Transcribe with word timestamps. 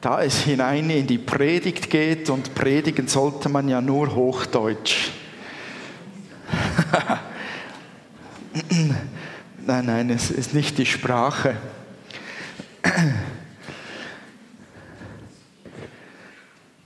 da 0.00 0.22
es 0.22 0.40
hinein 0.40 0.90
in 0.90 1.06
die 1.06 1.18
Predigt 1.18 1.90
geht 1.90 2.30
und 2.30 2.54
predigen 2.54 3.08
sollte 3.08 3.48
man 3.48 3.68
ja 3.68 3.80
nur 3.80 4.14
Hochdeutsch. 4.14 5.10
nein, 9.66 9.86
nein, 9.86 10.10
es 10.10 10.30
ist 10.30 10.54
nicht 10.54 10.78
die 10.78 10.86
Sprache. 10.86 11.56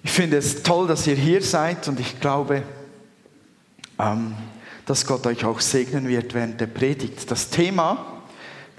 Ich 0.02 0.10
finde 0.10 0.38
es 0.38 0.62
toll, 0.62 0.88
dass 0.88 1.06
ihr 1.06 1.14
hier 1.14 1.42
seid 1.42 1.86
und 1.88 2.00
ich 2.00 2.18
glaube, 2.20 2.62
ähm, 3.98 4.34
dass 4.86 5.06
Gott 5.06 5.26
euch 5.26 5.44
auch 5.44 5.60
segnen 5.60 6.08
wird 6.08 6.32
während 6.34 6.60
der 6.60 6.66
Predigt. 6.66 7.30
Das 7.30 7.50
Thema 7.50 8.22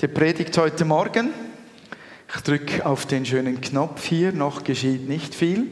der 0.02 0.08
Predigt 0.10 0.58
heute 0.58 0.86
Morgen, 0.86 1.30
ich 2.36 2.42
drücke 2.42 2.86
auf 2.86 3.06
den 3.06 3.26
schönen 3.26 3.62
Knopf 3.62 4.04
hier, 4.06 4.32
noch 4.32 4.64
geschieht 4.64 5.08
nicht 5.08 5.36
viel. 5.36 5.68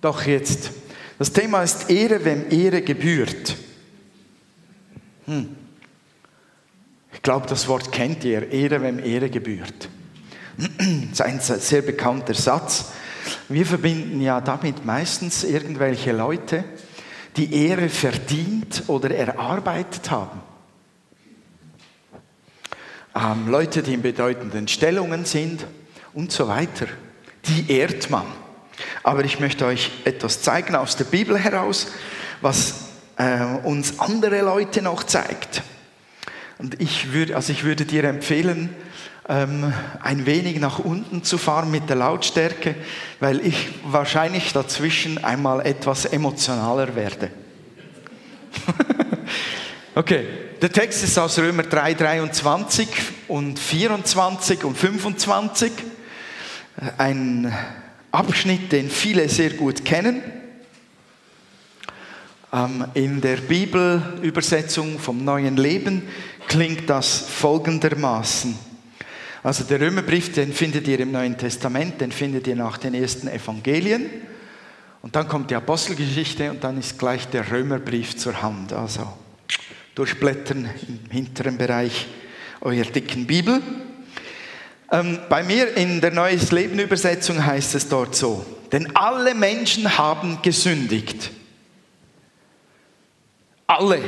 Doch 0.00 0.22
jetzt. 0.22 0.70
Das 1.18 1.32
Thema 1.32 1.62
ist 1.62 1.90
Ehre, 1.90 2.24
wem 2.24 2.50
Ehre 2.50 2.80
gebührt. 2.80 3.56
Hm. 5.26 5.56
Ich 7.12 7.22
glaube, 7.22 7.46
das 7.46 7.68
Wort 7.68 7.92
kennt 7.92 8.24
ihr, 8.24 8.50
Ehre, 8.50 8.80
wem 8.82 8.98
Ehre 8.98 9.28
gebührt. 9.28 9.88
Das 11.10 11.26
ist 11.26 11.50
ein 11.50 11.60
sehr 11.60 11.82
bekannter 11.82 12.34
Satz. 12.34 12.92
Wir 13.48 13.66
verbinden 13.66 14.20
ja 14.20 14.40
damit 14.40 14.84
meistens 14.84 15.44
irgendwelche 15.44 16.12
Leute, 16.12 16.64
die 17.36 17.66
Ehre 17.66 17.88
verdient 17.88 18.84
oder 18.86 19.10
erarbeitet 19.10 20.10
haben. 20.10 20.40
Ähm, 23.14 23.48
Leute, 23.48 23.82
die 23.82 23.94
in 23.94 24.02
bedeutenden 24.02 24.68
Stellungen 24.68 25.24
sind 25.24 25.66
und 26.14 26.30
so 26.30 26.46
weiter. 26.46 26.86
Die 27.46 27.70
ehrt 27.70 28.10
man. 28.10 28.26
Aber 29.02 29.24
ich 29.24 29.40
möchte 29.40 29.66
euch 29.66 29.90
etwas 30.04 30.42
zeigen 30.42 30.74
aus 30.74 30.96
der 30.96 31.04
Bibel 31.04 31.38
heraus, 31.38 31.88
was 32.40 32.90
äh, 33.16 33.42
uns 33.64 33.98
andere 33.98 34.42
Leute 34.42 34.82
noch 34.82 35.02
zeigt. 35.02 35.62
Und 36.58 36.80
ich 36.80 37.12
würde, 37.12 37.36
also 37.36 37.52
ich 37.52 37.64
würde 37.64 37.84
dir 37.84 38.04
empfehlen, 38.04 38.70
ähm, 39.28 39.72
ein 40.00 40.26
wenig 40.26 40.60
nach 40.60 40.78
unten 40.78 41.24
zu 41.24 41.38
fahren 41.38 41.70
mit 41.70 41.88
der 41.88 41.96
Lautstärke, 41.96 42.74
weil 43.18 43.44
ich 43.46 43.68
wahrscheinlich 43.84 44.52
dazwischen 44.52 45.22
einmal 45.24 45.66
etwas 45.66 46.04
emotionaler 46.04 46.94
werde. 46.96 47.30
okay, 49.94 50.26
der 50.60 50.70
Text 50.70 51.02
ist 51.04 51.18
aus 51.18 51.38
Römer 51.38 51.62
3, 51.62 51.94
23 51.94 52.88
und 53.28 53.58
24 53.58 54.64
und 54.64 54.76
25. 54.76 55.72
Ein 56.98 57.52
Abschnitt, 58.12 58.72
den 58.72 58.90
viele 58.90 59.28
sehr 59.28 59.50
gut 59.50 59.84
kennen. 59.84 60.22
Ähm, 62.52 62.84
in 62.94 63.20
der 63.20 63.36
Bibelübersetzung 63.36 64.98
vom 64.98 65.24
Neuen 65.24 65.56
Leben 65.56 66.02
klingt 66.48 66.90
das 66.90 67.20
folgendermaßen. 67.20 68.70
Also 69.42 69.64
der 69.64 69.80
Römerbrief, 69.80 70.32
den 70.32 70.52
findet 70.52 70.86
ihr 70.88 71.00
im 71.00 71.12
Neuen 71.12 71.38
Testament, 71.38 72.00
den 72.00 72.12
findet 72.12 72.46
ihr 72.46 72.56
nach 72.56 72.76
den 72.76 72.92
ersten 72.92 73.28
Evangelien. 73.28 74.10
Und 75.00 75.16
dann 75.16 75.28
kommt 75.28 75.50
die 75.50 75.54
Apostelgeschichte 75.54 76.50
und 76.50 76.62
dann 76.62 76.78
ist 76.78 76.98
gleich 76.98 77.28
der 77.28 77.50
Römerbrief 77.50 78.16
zur 78.16 78.42
Hand. 78.42 78.72
Also 78.72 79.08
durchblättern 80.00 80.70
im 80.88 81.10
hinteren 81.10 81.58
Bereich 81.58 82.06
eurer 82.62 82.84
dicken 82.84 83.26
Bibel. 83.26 83.60
Ähm, 84.90 85.18
bei 85.28 85.42
mir 85.42 85.76
in 85.76 86.00
der 86.00 86.10
Neues 86.10 86.52
Leben 86.52 86.78
Übersetzung 86.78 87.44
heißt 87.44 87.74
es 87.74 87.86
dort 87.86 88.16
so, 88.16 88.46
denn 88.72 88.96
alle 88.96 89.34
Menschen 89.34 89.98
haben 89.98 90.40
gesündigt. 90.40 91.30
Alle 93.66 94.00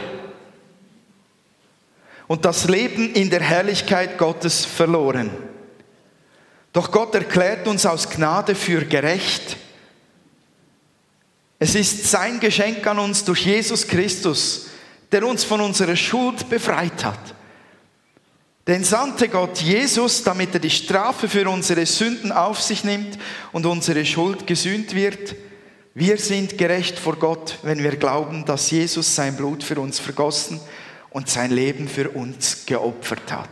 und 2.27 2.47
das 2.47 2.69
Leben 2.69 3.13
in 3.13 3.29
der 3.29 3.43
Herrlichkeit 3.43 4.17
Gottes 4.17 4.65
verloren. 4.65 5.31
Doch 6.73 6.91
Gott 6.91 7.15
erklärt 7.15 7.69
uns 7.69 7.85
aus 7.85 8.09
Gnade 8.09 8.55
für 8.55 8.87
gerecht. 8.87 9.59
Es 11.59 11.75
ist 11.75 12.11
sein 12.11 12.41
Geschenk 12.41 12.87
an 12.87 12.99
uns 12.99 13.27
durch 13.27 13.45
Jesus 13.45 13.87
Christus, 13.87 14.69
der 15.13 15.27
uns 15.27 15.45
von 15.45 15.61
unserer 15.61 15.95
Schuld 15.95 16.49
befreit 16.49 17.05
hat. 17.05 17.35
Denn 18.67 18.85
sandte 18.85 19.29
Gott 19.29 19.59
Jesus, 19.59 20.23
damit 20.23 20.55
er 20.55 20.61
die 20.61 20.71
Strafe 20.71 21.29
für 21.29 21.49
unsere 21.49 21.85
Sünden 21.85 22.33
auf 22.33 22.61
sich 22.61 22.85
nimmt 22.85 23.19
und 23.53 23.67
unsere 23.67 24.05
Schuld 24.05 24.47
gesühnt 24.47 24.95
wird. 24.95 25.35
Wir 25.95 26.17
sind 26.17 26.57
gerecht 26.57 26.99
vor 26.99 27.17
Gott, 27.17 27.59
wenn 27.63 27.83
wir 27.83 27.97
glauben, 27.97 28.45
dass 28.47 28.71
Jesus 28.71 29.15
sein 29.15 29.37
Blut 29.37 29.63
für 29.63 29.79
uns 29.81 29.99
vergossen 29.99 30.61
und 31.11 31.29
sein 31.29 31.51
Leben 31.51 31.89
für 31.89 32.11
uns 32.11 32.65
geopfert 32.65 33.33
hat. 33.33 33.51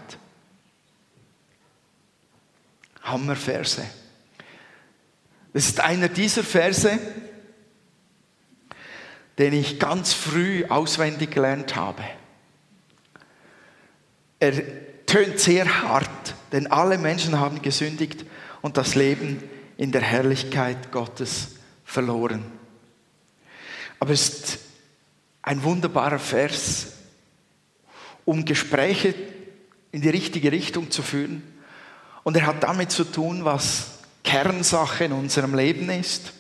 Hammerverse. 3.03 3.83
Das 5.53 5.67
ist 5.67 5.81
einer 5.81 6.09
dieser 6.09 6.45
Verse, 6.45 6.99
den 9.41 9.55
ich 9.55 9.79
ganz 9.79 10.13
früh 10.13 10.67
auswendig 10.67 11.31
gelernt 11.31 11.75
habe. 11.75 12.05
Er 14.39 15.07
tönt 15.07 15.41
sehr 15.41 15.83
hart, 15.83 16.35
denn 16.53 16.67
alle 16.67 16.99
Menschen 16.99 17.41
haben 17.41 17.63
gesündigt 17.63 18.27
und 18.61 18.77
das 18.77 18.95
Leben 18.95 19.43
in 19.79 19.93
der 19.93 20.03
Herrlichkeit 20.03 20.93
Gottes 20.93 21.57
verloren. 21.85 22.45
Aber 23.99 24.13
es 24.13 24.29
ist 24.29 24.59
ein 25.41 25.63
wunderbarer 25.63 26.19
Vers, 26.19 26.93
um 28.27 28.45
Gespräche 28.45 29.15
in 29.91 30.03
die 30.03 30.11
richtige 30.11 30.53
Richtung 30.53 30.91
zu 30.91 31.03
führen. 31.03 31.43
Und 32.25 32.37
er 32.37 32.47
hat 32.47 32.63
damit 32.63 32.91
zu 32.91 33.05
tun, 33.05 33.47
was 33.47 34.01
Kernsache 34.23 35.05
in 35.05 35.13
unserem 35.13 35.55
Leben 35.55 35.89
ist. 35.89 36.35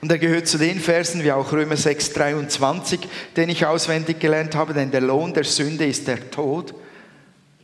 Und 0.00 0.12
er 0.12 0.18
gehört 0.18 0.46
zu 0.46 0.58
den 0.58 0.78
Versen 0.78 1.24
wie 1.24 1.32
auch 1.32 1.52
Römer 1.52 1.76
6, 1.76 2.12
23, 2.12 3.00
den 3.36 3.48
ich 3.48 3.66
auswendig 3.66 4.20
gelernt 4.20 4.54
habe, 4.54 4.72
denn 4.72 4.90
der 4.90 5.00
Lohn 5.00 5.34
der 5.34 5.44
Sünde 5.44 5.86
ist 5.86 6.06
der 6.06 6.30
Tod. 6.30 6.74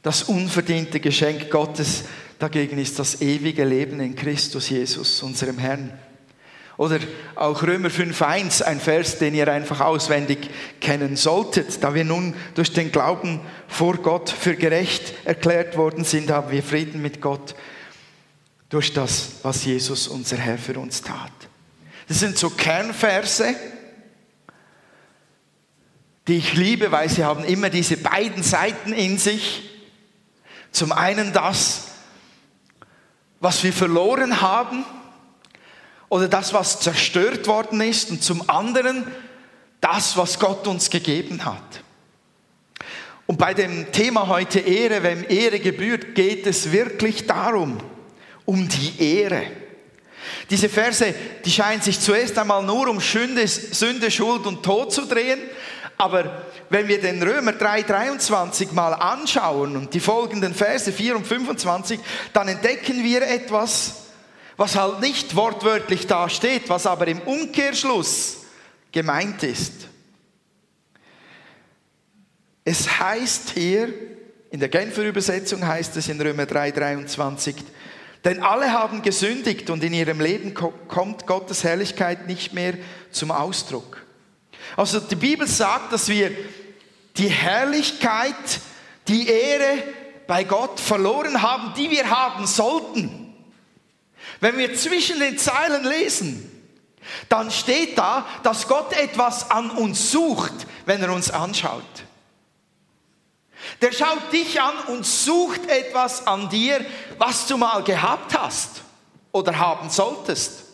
Das 0.03 0.25
unverdiente 0.25 0.99
Geschenk 0.99 1.51
Gottes 1.51 2.05
dagegen 2.39 2.79
ist 2.79 2.99
das 2.99 3.23
ewige 3.23 3.65
Leben 3.65 4.01
in 4.01 4.17
Christus 4.17 4.69
Jesus, 4.69 5.23
unserem 5.23 5.59
Herrn. 5.59 5.93
Oder 6.77 6.99
auch 7.37 7.63
Römer 7.63 7.89
5.1, 7.89 8.63
ein 8.63 8.81
Vers, 8.81 9.19
den 9.19 9.35
ihr 9.35 9.47
einfach 9.47 9.81
auswendig 9.81 10.51
kennen 10.81 11.15
solltet. 11.15 11.85
Da 11.85 11.95
wir 11.95 12.05
nun 12.05 12.35
durch 12.55 12.73
den 12.73 12.91
Glauben 12.91 13.41
vor 13.69 13.97
Gott 13.99 14.29
für 14.29 14.57
gerecht 14.57 15.15
erklärt 15.25 15.77
worden 15.77 16.03
sind, 16.03 16.33
haben 16.33 16.51
wir 16.51 16.65
Frieden 16.65 17.01
mit 17.01 17.21
Gott 17.21 17.55
durch 18.71 18.93
das, 18.93 19.37
was 19.43 19.65
Jesus, 19.65 20.09
unser 20.09 20.37
Herr, 20.37 20.59
für 20.59 20.77
uns 20.81 21.01
tat. 21.01 21.31
Das 22.09 22.21
sind 22.21 22.37
so 22.39 22.51
Kernverse, 22.51 23.55
die 26.29 26.37
ich 26.37 26.55
liebe, 26.55 26.93
weil 26.93 27.09
sie 27.09 27.25
haben 27.25 27.45
immer 27.45 27.71
diese 27.71 27.97
beiden 27.97 28.43
Seiten 28.43 28.93
in 28.93 29.19
sich. 29.19 29.71
Zum 30.71 30.93
einen 30.93 31.33
das, 31.33 31.89
was 33.41 33.63
wir 33.63 33.73
verloren 33.73 34.41
haben, 34.41 34.85
oder 36.09 36.29
das, 36.29 36.53
was 36.53 36.79
zerstört 36.79 37.49
worden 37.49 37.81
ist 37.81 38.11
und 38.11 38.23
zum 38.23 38.49
anderen 38.49 39.05
das, 39.81 40.17
was 40.17 40.39
Gott 40.39 40.67
uns 40.67 40.89
gegeben 40.89 41.45
hat. 41.45 41.83
Und 43.27 43.39
bei 43.39 43.53
dem 43.53 43.91
Thema 43.91 44.29
heute 44.29 44.61
Ehre, 44.61 45.03
wem 45.03 45.25
Ehre 45.29 45.59
gebührt, 45.59 46.15
geht 46.15 46.47
es 46.47 46.71
wirklich 46.71 47.27
darum, 47.27 47.79
um 48.45 48.69
die 48.69 49.03
Ehre. 49.03 49.43
Diese 50.51 50.69
Verse, 50.69 51.15
die 51.45 51.51
scheinen 51.51 51.83
sich 51.83 52.01
zuerst 52.01 52.39
einmal 52.39 52.63
nur 52.63 52.89
um 52.89 53.01
Sünde, 53.01 53.47
Sünde, 53.47 54.11
Schuld 54.11 54.47
und 54.47 54.63
Tod 54.63 54.93
zu 54.93 55.07
drehen, 55.07 55.41
aber 55.97 56.47
wenn 56.71 56.89
wir 56.89 57.01
den 57.01 57.23
Römer 57.23 57.53
3,23 57.53 58.73
mal 58.73 58.95
anschauen 58.95 59.77
und 59.77 59.95
die 59.95 60.01
folgenden 60.01 60.55
Verse 60.55 60.91
4 60.91 61.17
und 61.17 61.27
25, 61.27 62.01
dann 62.33 62.49
entdecken 62.49 63.05
wir 63.05 63.23
etwas, 63.23 64.05
was 64.57 64.77
halt 64.77 65.01
nicht 65.01 65.37
wortwörtlich 65.37 66.07
da 66.07 66.29
steht, 66.29 66.69
was 66.69 66.87
aber 66.87 67.07
im 67.07 67.21
Umkehrschluss 67.21 68.39
gemeint 68.91 69.43
ist. 69.43 69.73
Es 72.65 72.99
heißt 72.99 73.51
hier, 73.51 73.93
in 74.51 74.61
der 74.61 74.69
Genfer 74.69 75.03
Übersetzung 75.03 75.67
heißt 75.67 75.97
es 75.97 76.09
in 76.09 76.21
Römer 76.21 76.47
3, 76.47 76.71
23, 76.71 77.57
denn 78.25 78.43
alle 78.43 78.73
haben 78.73 79.03
gesündigt 79.03 79.69
und 79.71 79.85
in 79.85 79.93
ihrem 79.93 80.21
Leben 80.21 80.55
kommt 80.55 81.27
Gottes 81.27 81.63
Herrlichkeit 81.63 82.27
nicht 82.27 82.55
mehr 82.55 82.75
zum 83.11 83.31
Ausdruck. 83.31 84.05
Also 84.77 84.99
die 84.99 85.17
Bibel 85.17 85.47
sagt, 85.47 85.93
dass 85.93 86.09
wir 86.09 86.31
die 87.17 87.29
Herrlichkeit, 87.29 88.35
die 89.09 89.29
Ehre 89.29 89.83
bei 90.27 90.45
Gott 90.45 90.81
verloren 90.81 91.43
haben, 91.43 91.75
die 91.77 91.91
wir 91.91 92.09
haben 92.09 92.47
sollten. 92.47 93.35
Wenn 94.41 94.57
wir 94.57 94.75
zwischen 94.75 95.21
den 95.21 95.39
Zeilen 95.39 95.85
lesen, 95.85 96.51
dann 97.29 97.51
steht 97.51 97.99
da, 97.99 98.27
dass 98.43 98.67
Gott 98.67 98.95
etwas 98.95 99.51
an 99.51 99.71
uns 99.71 100.11
sucht, 100.11 100.67
wenn 100.87 101.03
er 101.03 101.13
uns 101.13 101.31
anschaut. 101.31 101.83
Der 103.81 103.93
schaut 103.93 104.33
dich 104.33 104.61
an 104.61 104.75
und 104.89 105.07
sucht 105.07 105.69
etwas 105.69 106.27
an 106.27 106.49
dir, 106.49 106.85
was 107.19 107.47
du 107.47 107.57
mal 107.57 107.83
gehabt 107.83 108.39
hast 108.39 108.83
oder 109.33 109.59
haben 109.59 109.91
solltest. 109.91 110.65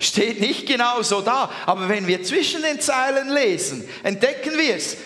Steht 0.00 0.40
nicht 0.40 0.66
genau 0.66 1.02
so 1.02 1.20
da, 1.20 1.50
aber 1.66 1.88
wenn 1.88 2.06
wir 2.06 2.24
zwischen 2.24 2.62
den 2.62 2.80
Zeilen 2.80 3.30
lesen, 3.30 3.88
entdecken 4.02 4.58
wir 4.58 4.76
es. 4.76 4.96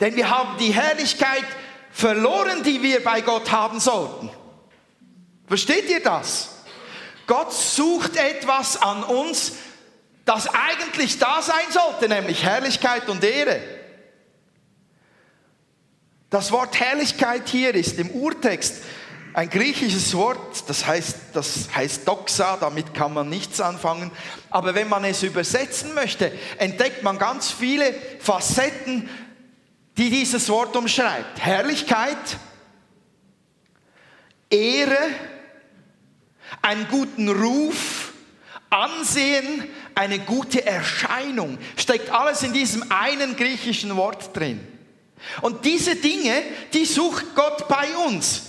Denn 0.00 0.16
wir 0.16 0.28
haben 0.28 0.58
die 0.58 0.74
Herrlichkeit 0.74 1.44
verloren, 1.90 2.62
die 2.62 2.82
wir 2.82 3.02
bei 3.02 3.22
Gott 3.22 3.50
haben 3.50 3.80
sollten. 3.80 4.30
Versteht 5.46 5.88
ihr 5.88 6.02
das? 6.02 6.50
Gott 7.26 7.52
sucht 7.52 8.16
etwas 8.16 8.80
an 8.80 9.02
uns, 9.02 9.54
das 10.24 10.48
eigentlich 10.48 11.18
da 11.18 11.40
sein 11.40 11.64
sollte, 11.70 12.08
nämlich 12.08 12.44
Herrlichkeit 12.44 13.08
und 13.08 13.24
Ehre. 13.24 13.77
Das 16.30 16.52
Wort 16.52 16.78
Herrlichkeit 16.78 17.48
hier 17.48 17.74
ist 17.74 17.98
im 17.98 18.10
Urtext 18.10 18.82
ein 19.32 19.48
griechisches 19.48 20.14
Wort, 20.14 20.68
das 20.68 20.86
heißt, 20.86 21.16
das 21.32 21.68
heißt 21.74 22.06
Doxa, 22.06 22.58
damit 22.58 22.92
kann 22.92 23.14
man 23.14 23.30
nichts 23.30 23.60
anfangen. 23.60 24.10
Aber 24.50 24.74
wenn 24.74 24.88
man 24.88 25.04
es 25.04 25.22
übersetzen 25.22 25.94
möchte, 25.94 26.32
entdeckt 26.58 27.02
man 27.02 27.18
ganz 27.18 27.50
viele 27.50 27.94
Facetten, 28.20 29.08
die 29.96 30.10
dieses 30.10 30.50
Wort 30.50 30.76
umschreibt. 30.76 31.40
Herrlichkeit, 31.40 32.18
Ehre, 34.50 34.98
einen 36.60 36.88
guten 36.88 37.28
Ruf, 37.30 38.12
Ansehen, 38.70 39.64
eine 39.94 40.18
gute 40.18 40.66
Erscheinung. 40.66 41.56
Steckt 41.76 42.10
alles 42.10 42.42
in 42.42 42.52
diesem 42.52 42.84
einen 42.90 43.34
griechischen 43.34 43.96
Wort 43.96 44.36
drin. 44.36 44.77
Und 45.42 45.64
diese 45.64 45.96
Dinge, 45.96 46.42
die 46.72 46.84
sucht 46.84 47.34
Gott 47.34 47.68
bei 47.68 47.96
uns. 48.06 48.44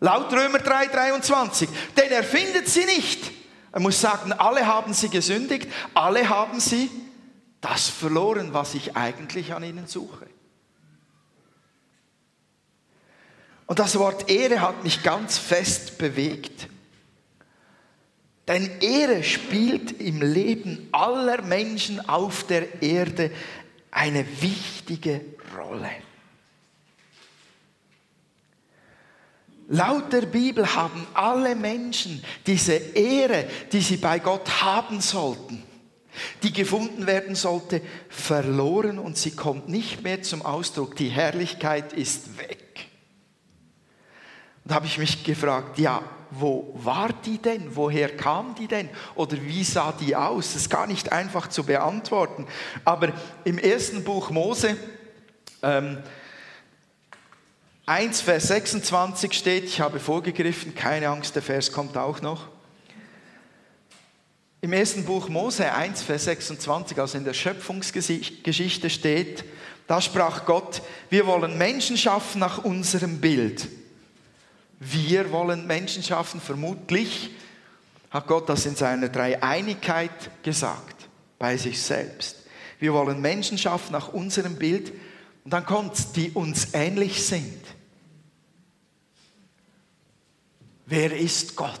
Laut 0.00 0.32
Römer 0.32 0.58
3, 0.58 0.86
23. 0.88 1.68
Denn 1.96 2.10
er 2.10 2.24
findet 2.24 2.68
sie 2.68 2.84
nicht. 2.84 3.32
Er 3.72 3.80
muss 3.80 4.00
sagen, 4.00 4.32
alle 4.32 4.66
haben 4.66 4.92
sie 4.92 5.08
gesündigt, 5.08 5.68
alle 5.94 6.28
haben 6.28 6.60
sie 6.60 6.90
das 7.60 7.88
verloren, 7.88 8.52
was 8.52 8.74
ich 8.74 8.96
eigentlich 8.96 9.54
an 9.54 9.64
ihnen 9.64 9.86
suche. 9.86 10.26
Und 13.66 13.78
das 13.78 13.98
Wort 13.98 14.30
Ehre 14.30 14.60
hat 14.60 14.84
mich 14.84 15.02
ganz 15.02 15.38
fest 15.38 15.98
bewegt. 15.98 16.68
Denn 18.46 18.70
Ehre 18.80 19.22
spielt 19.22 20.00
im 20.00 20.20
Leben 20.20 20.88
aller 20.92 21.42
Menschen 21.42 22.06
auf 22.08 22.44
der 22.44 22.82
Erde 22.82 23.30
eine 23.90 24.26
wichtige 24.42 25.22
Rolle. 25.56 25.90
Laut 29.68 30.12
der 30.12 30.22
Bibel 30.22 30.74
haben 30.74 31.06
alle 31.14 31.54
Menschen 31.54 32.22
diese 32.46 32.74
Ehre, 32.74 33.46
die 33.72 33.80
sie 33.80 33.96
bei 33.96 34.18
Gott 34.18 34.62
haben 34.62 35.00
sollten, 35.00 35.62
die 36.42 36.52
gefunden 36.52 37.06
werden 37.06 37.34
sollte, 37.34 37.80
verloren 38.10 38.98
und 38.98 39.16
sie 39.16 39.30
kommt 39.30 39.68
nicht 39.68 40.02
mehr 40.02 40.22
zum 40.22 40.42
Ausdruck. 40.42 40.96
Die 40.96 41.08
Herrlichkeit 41.08 41.94
ist 41.94 42.38
weg. 42.38 42.58
Und 44.64 44.70
da 44.70 44.74
habe 44.76 44.86
ich 44.86 44.98
mich 44.98 45.24
gefragt, 45.24 45.78
ja, 45.78 46.02
wo 46.30 46.72
war 46.74 47.10
die 47.24 47.38
denn? 47.38 47.74
Woher 47.76 48.14
kam 48.14 48.54
die 48.54 48.66
denn? 48.66 48.90
Oder 49.14 49.40
wie 49.40 49.64
sah 49.64 49.92
die 49.92 50.16
aus? 50.16 50.52
Das 50.52 50.62
ist 50.62 50.70
gar 50.70 50.86
nicht 50.86 51.12
einfach 51.12 51.48
zu 51.48 51.64
beantworten. 51.64 52.46
Aber 52.84 53.12
im 53.44 53.58
ersten 53.58 54.04
Buch 54.04 54.30
Mose, 54.30 54.76
ähm, 55.64 55.98
1, 57.86 58.20
Vers 58.20 58.48
26 58.48 59.32
steht, 59.32 59.64
ich 59.64 59.80
habe 59.80 59.98
vorgegriffen, 59.98 60.74
keine 60.74 61.08
Angst, 61.08 61.34
der 61.34 61.42
Vers 61.42 61.72
kommt 61.72 61.96
auch 61.96 62.20
noch. 62.22 62.48
Im 64.60 64.72
ersten 64.72 65.04
Buch 65.04 65.28
Mose 65.28 65.72
1, 65.72 66.02
Vers 66.02 66.24
26, 66.24 66.98
also 66.98 67.18
in 67.18 67.24
der 67.24 67.34
Schöpfungsgeschichte 67.34 68.88
steht, 68.88 69.44
da 69.86 70.00
sprach 70.00 70.46
Gott, 70.46 70.80
wir 71.10 71.26
wollen 71.26 71.58
Menschen 71.58 71.98
schaffen 71.98 72.38
nach 72.38 72.64
unserem 72.64 73.20
Bild 73.20 73.68
wir 74.80 75.32
wollen 75.32 75.66
Menschen 75.66 76.02
schaffen, 76.02 76.40
vermutlich 76.40 77.30
hat 78.10 78.26
Gott 78.26 78.48
das 78.48 78.66
in 78.66 78.76
seiner 78.76 79.08
Dreieinigkeit 79.08 80.42
gesagt, 80.42 81.08
bei 81.38 81.56
sich 81.56 81.80
selbst. 81.80 82.36
Wir 82.78 82.92
wollen 82.92 83.20
Menschen 83.20 83.56
schaffen 83.56 83.92
nach 83.92 84.08
unserem 84.08 84.56
Bild 84.56 84.92
und 85.44 85.52
dann 85.52 85.66
kommt 85.66 85.94
es, 85.94 86.12
die 86.12 86.30
uns 86.30 86.72
ähnlich 86.72 87.24
sind. 87.24 87.60
Wer 90.86 91.16
ist 91.16 91.54
Gott? 91.54 91.80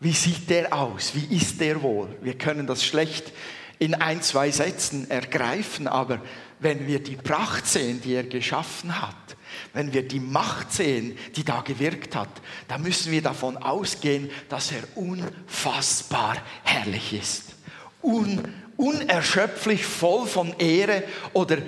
Wie 0.00 0.12
sieht 0.12 0.50
der 0.50 0.72
aus? 0.72 1.14
Wie 1.14 1.36
ist 1.36 1.60
der 1.60 1.80
wohl? 1.82 2.16
Wir 2.20 2.36
können 2.36 2.66
das 2.66 2.84
schlecht 2.84 3.32
in 3.78 3.94
ein, 3.94 4.22
zwei 4.22 4.50
Sätzen 4.50 5.08
ergreifen, 5.10 5.86
aber 5.86 6.20
wenn 6.58 6.86
wir 6.86 7.00
die 7.00 7.16
Pracht 7.16 7.66
sehen, 7.66 8.00
die 8.00 8.14
er 8.14 8.24
geschaffen 8.24 9.00
hat, 9.00 9.36
wenn 9.72 9.92
wir 9.92 10.06
die 10.06 10.20
Macht 10.20 10.72
sehen, 10.72 11.16
die 11.36 11.44
da 11.44 11.60
gewirkt 11.60 12.16
hat, 12.16 12.30
dann 12.68 12.82
müssen 12.82 13.12
wir 13.12 13.22
davon 13.22 13.56
ausgehen, 13.56 14.30
dass 14.48 14.72
er 14.72 14.82
unfassbar 14.96 16.36
herrlich 16.64 17.12
ist. 17.12 17.54
Un, 18.02 18.61
unerschöpflich 18.82 19.86
voll 19.86 20.26
von 20.26 20.58
Ehre 20.58 21.04
oder 21.32 21.58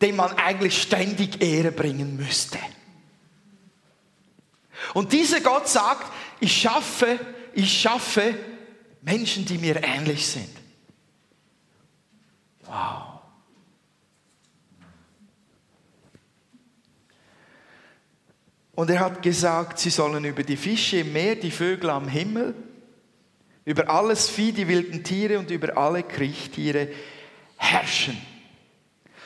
dem 0.00 0.16
man 0.16 0.32
eigentlich 0.32 0.80
ständig 0.80 1.42
Ehre 1.42 1.70
bringen 1.70 2.16
müsste. 2.16 2.58
Und 4.94 5.12
dieser 5.12 5.40
Gott 5.40 5.68
sagt, 5.68 6.10
ich 6.40 6.56
schaffe, 6.56 7.18
ich 7.52 7.80
schaffe 7.80 8.34
Menschen, 9.02 9.44
die 9.44 9.58
mir 9.58 9.82
ähnlich 9.84 10.26
sind. 10.26 10.50
Wow. 12.64 13.20
Und 18.74 18.90
er 18.90 19.00
hat 19.00 19.22
gesagt, 19.22 19.78
sie 19.78 19.90
sollen 19.90 20.24
über 20.24 20.42
die 20.42 20.56
Fische 20.56 20.98
im 20.98 21.12
Meer, 21.12 21.36
die 21.36 21.50
Vögel 21.50 21.90
am 21.90 22.08
Himmel, 22.08 22.54
über 23.66 23.90
alles 23.90 24.30
Vieh, 24.30 24.52
die 24.52 24.68
wilden 24.68 25.04
Tiere 25.04 25.38
und 25.38 25.50
über 25.50 25.76
alle 25.76 26.02
Kriechtiere 26.04 26.88
herrschen. 27.56 28.16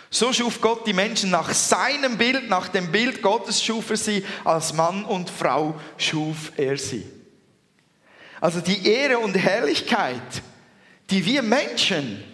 So 0.08 0.32
schuf 0.32 0.60
Gott 0.60 0.86
die 0.86 0.94
Menschen 0.94 1.30
nach 1.30 1.52
seinem 1.52 2.18
Bild, 2.18 2.48
nach 2.48 2.68
dem 2.68 2.90
Bild 2.90 3.22
Gottes 3.22 3.62
schuf 3.62 3.90
er 3.90 3.96
sie, 3.96 4.24
als 4.42 4.72
Mann 4.72 5.04
und 5.04 5.30
Frau 5.30 5.78
schuf 5.98 6.52
er 6.56 6.76
sie. 6.78 7.06
Also 8.40 8.60
die 8.60 8.88
Ehre 8.88 9.18
und 9.18 9.34
Herrlichkeit, 9.34 10.42
die 11.10 11.24
wir 11.26 11.42
Menschen 11.42 12.24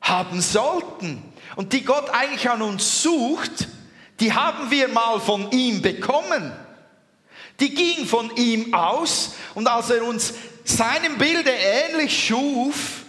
haben 0.00 0.40
sollten 0.40 1.22
und 1.56 1.72
die 1.72 1.84
Gott 1.84 2.08
eigentlich 2.10 2.48
an 2.48 2.62
uns 2.62 3.02
sucht, 3.02 3.66
die 4.20 4.32
haben 4.32 4.70
wir 4.70 4.88
mal 4.88 5.20
von 5.20 5.50
ihm 5.50 5.82
bekommen. 5.82 6.52
Die 7.58 7.74
ging 7.74 8.06
von 8.06 8.34
ihm 8.36 8.72
aus 8.72 9.34
und 9.54 9.66
als 9.66 9.90
er 9.90 10.04
uns 10.04 10.34
seinem 10.68 11.18
Bilde 11.18 11.50
ähnlich 11.50 12.26
schuf, 12.26 13.04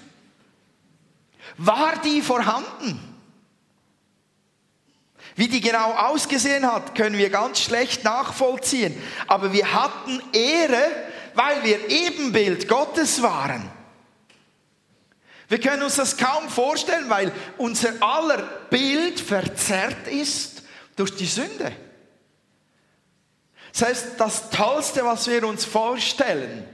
war 1.57 1.99
die 2.01 2.21
vorhanden. 2.21 2.99
Wie 5.35 5.47
die 5.47 5.61
genau 5.61 5.91
ausgesehen 5.93 6.65
hat, 6.65 6.95
können 6.95 7.17
wir 7.17 7.29
ganz 7.29 7.59
schlecht 7.59 8.03
nachvollziehen. 8.03 8.99
Aber 9.27 9.53
wir 9.53 9.71
hatten 9.71 10.21
Ehre, 10.33 10.83
weil 11.35 11.63
wir 11.63 11.89
Ebenbild 11.89 12.67
Gottes 12.67 13.21
waren. 13.21 13.69
Wir 15.47 15.59
können 15.59 15.83
uns 15.83 15.95
das 15.95 16.17
kaum 16.17 16.49
vorstellen, 16.49 17.09
weil 17.09 17.31
unser 17.57 17.93
aller 18.01 18.41
Bild 18.69 19.19
verzerrt 19.19 20.07
ist 20.07 20.63
durch 20.95 21.15
die 21.15 21.27
Sünde. 21.27 21.71
Das 23.71 23.87
heißt, 23.87 24.07
das 24.17 24.49
Tollste, 24.49 25.05
was 25.05 25.27
wir 25.27 25.47
uns 25.47 25.63
vorstellen, 25.63 26.67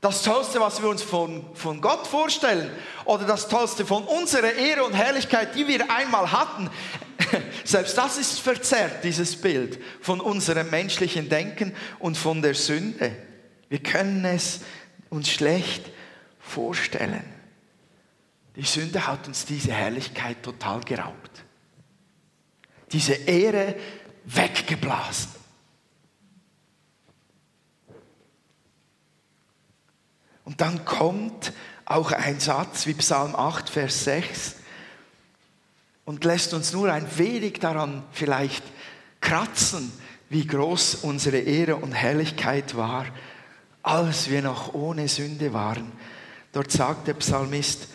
das 0.00 0.22
Tollste, 0.22 0.60
was 0.60 0.80
wir 0.80 0.88
uns 0.88 1.02
von, 1.02 1.44
von 1.54 1.80
Gott 1.80 2.06
vorstellen, 2.06 2.70
oder 3.04 3.26
das 3.26 3.48
Tollste 3.48 3.84
von 3.84 4.04
unserer 4.04 4.52
Ehre 4.52 4.84
und 4.84 4.94
Herrlichkeit, 4.94 5.54
die 5.54 5.66
wir 5.68 5.90
einmal 5.90 6.32
hatten, 6.32 6.70
selbst 7.64 7.98
das 7.98 8.16
ist 8.16 8.40
verzerrt, 8.40 9.04
dieses 9.04 9.36
Bild 9.36 9.78
von 10.00 10.20
unserem 10.20 10.70
menschlichen 10.70 11.28
Denken 11.28 11.74
und 11.98 12.16
von 12.16 12.40
der 12.40 12.54
Sünde. 12.54 13.14
Wir 13.68 13.80
können 13.80 14.24
es 14.24 14.60
uns 15.10 15.28
schlecht 15.28 15.90
vorstellen. 16.38 17.24
Die 18.56 18.64
Sünde 18.64 19.06
hat 19.06 19.28
uns 19.28 19.44
diese 19.44 19.72
Herrlichkeit 19.72 20.42
total 20.42 20.80
geraubt 20.80 21.44
diese 22.92 23.14
Ehre 23.14 23.76
weggeblasen. 24.24 25.39
Und 30.50 30.60
dann 30.60 30.84
kommt 30.84 31.52
auch 31.84 32.10
ein 32.10 32.40
Satz 32.40 32.84
wie 32.88 32.94
Psalm 32.94 33.36
8, 33.36 33.70
Vers 33.70 34.02
6 34.02 34.56
und 36.04 36.24
lässt 36.24 36.54
uns 36.54 36.72
nur 36.72 36.92
ein 36.92 37.06
wenig 37.18 37.60
daran 37.60 38.02
vielleicht 38.10 38.64
kratzen, 39.20 39.92
wie 40.28 40.44
groß 40.44 40.96
unsere 41.02 41.38
Ehre 41.38 41.76
und 41.76 41.92
Herrlichkeit 41.92 42.76
war, 42.76 43.06
als 43.84 44.28
wir 44.28 44.42
noch 44.42 44.74
ohne 44.74 45.06
Sünde 45.06 45.52
waren. 45.52 45.92
Dort 46.50 46.72
sagt 46.72 47.06
der 47.06 47.14
Psalmist, 47.14 47.86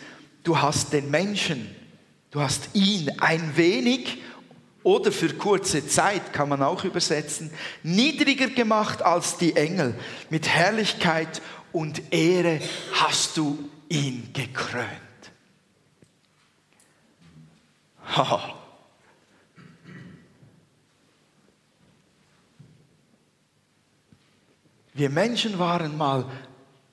du 0.42 0.58
hast 0.58 0.94
den 0.94 1.10
Menschen, 1.10 1.76
du 2.30 2.40
hast 2.40 2.70
ihn 2.72 3.10
ein 3.20 3.54
wenig 3.58 4.22
oder 4.86 5.10
für 5.10 5.34
kurze 5.34 5.84
Zeit 5.88 6.32
kann 6.32 6.48
man 6.48 6.62
auch 6.62 6.84
übersetzen, 6.84 7.50
niedriger 7.82 8.46
gemacht 8.46 9.02
als 9.02 9.36
die 9.36 9.56
Engel. 9.56 9.96
Mit 10.30 10.48
Herrlichkeit 10.48 11.42
und 11.76 12.10
Ehre 12.10 12.58
hast 12.94 13.36
du 13.36 13.68
ihn 13.90 14.30
gekrönt. 14.32 14.88
Ha. 18.16 18.54
Wir 24.94 25.10
Menschen 25.10 25.58
waren 25.58 25.98
mal 25.98 26.24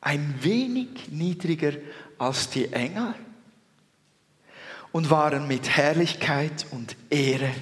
ein 0.02 0.36
wenig 0.42 1.08
niedriger 1.10 1.72
als 2.18 2.50
die 2.50 2.74
Engel 2.74 3.16
und 4.92 5.10
waren 5.10 5.48
mit 5.48 5.70
Herrlichkeit 5.70 6.66
und 6.72 6.98
Ehre 7.10 7.54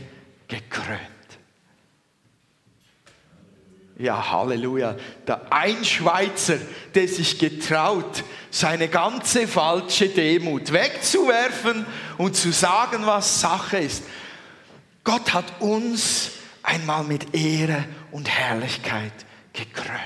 gekrönt. 0.48 1.21
Ja, 4.02 4.32
Halleluja. 4.32 4.96
Der 5.28 5.54
ein 5.54 5.86
Schweizer, 5.86 6.58
der 6.96 7.08
sich 7.08 7.38
getraut, 7.38 8.24
seine 8.50 8.88
ganze 8.88 9.48
falsche 9.48 10.10
Demut 10.10 10.74
wegzuwerfen 10.74 11.86
und 12.18 12.36
zu 12.36 12.52
sagen, 12.52 13.06
was 13.06 13.42
Sache 13.42 13.78
ist. 13.78 14.04
Gott 15.04 15.34
hat 15.36 15.62
uns 15.62 16.32
einmal 16.64 17.04
mit 17.04 17.36
Ehre 17.36 17.86
und 18.12 18.28
Herrlichkeit 18.28 19.14
gekrönt. 19.54 20.00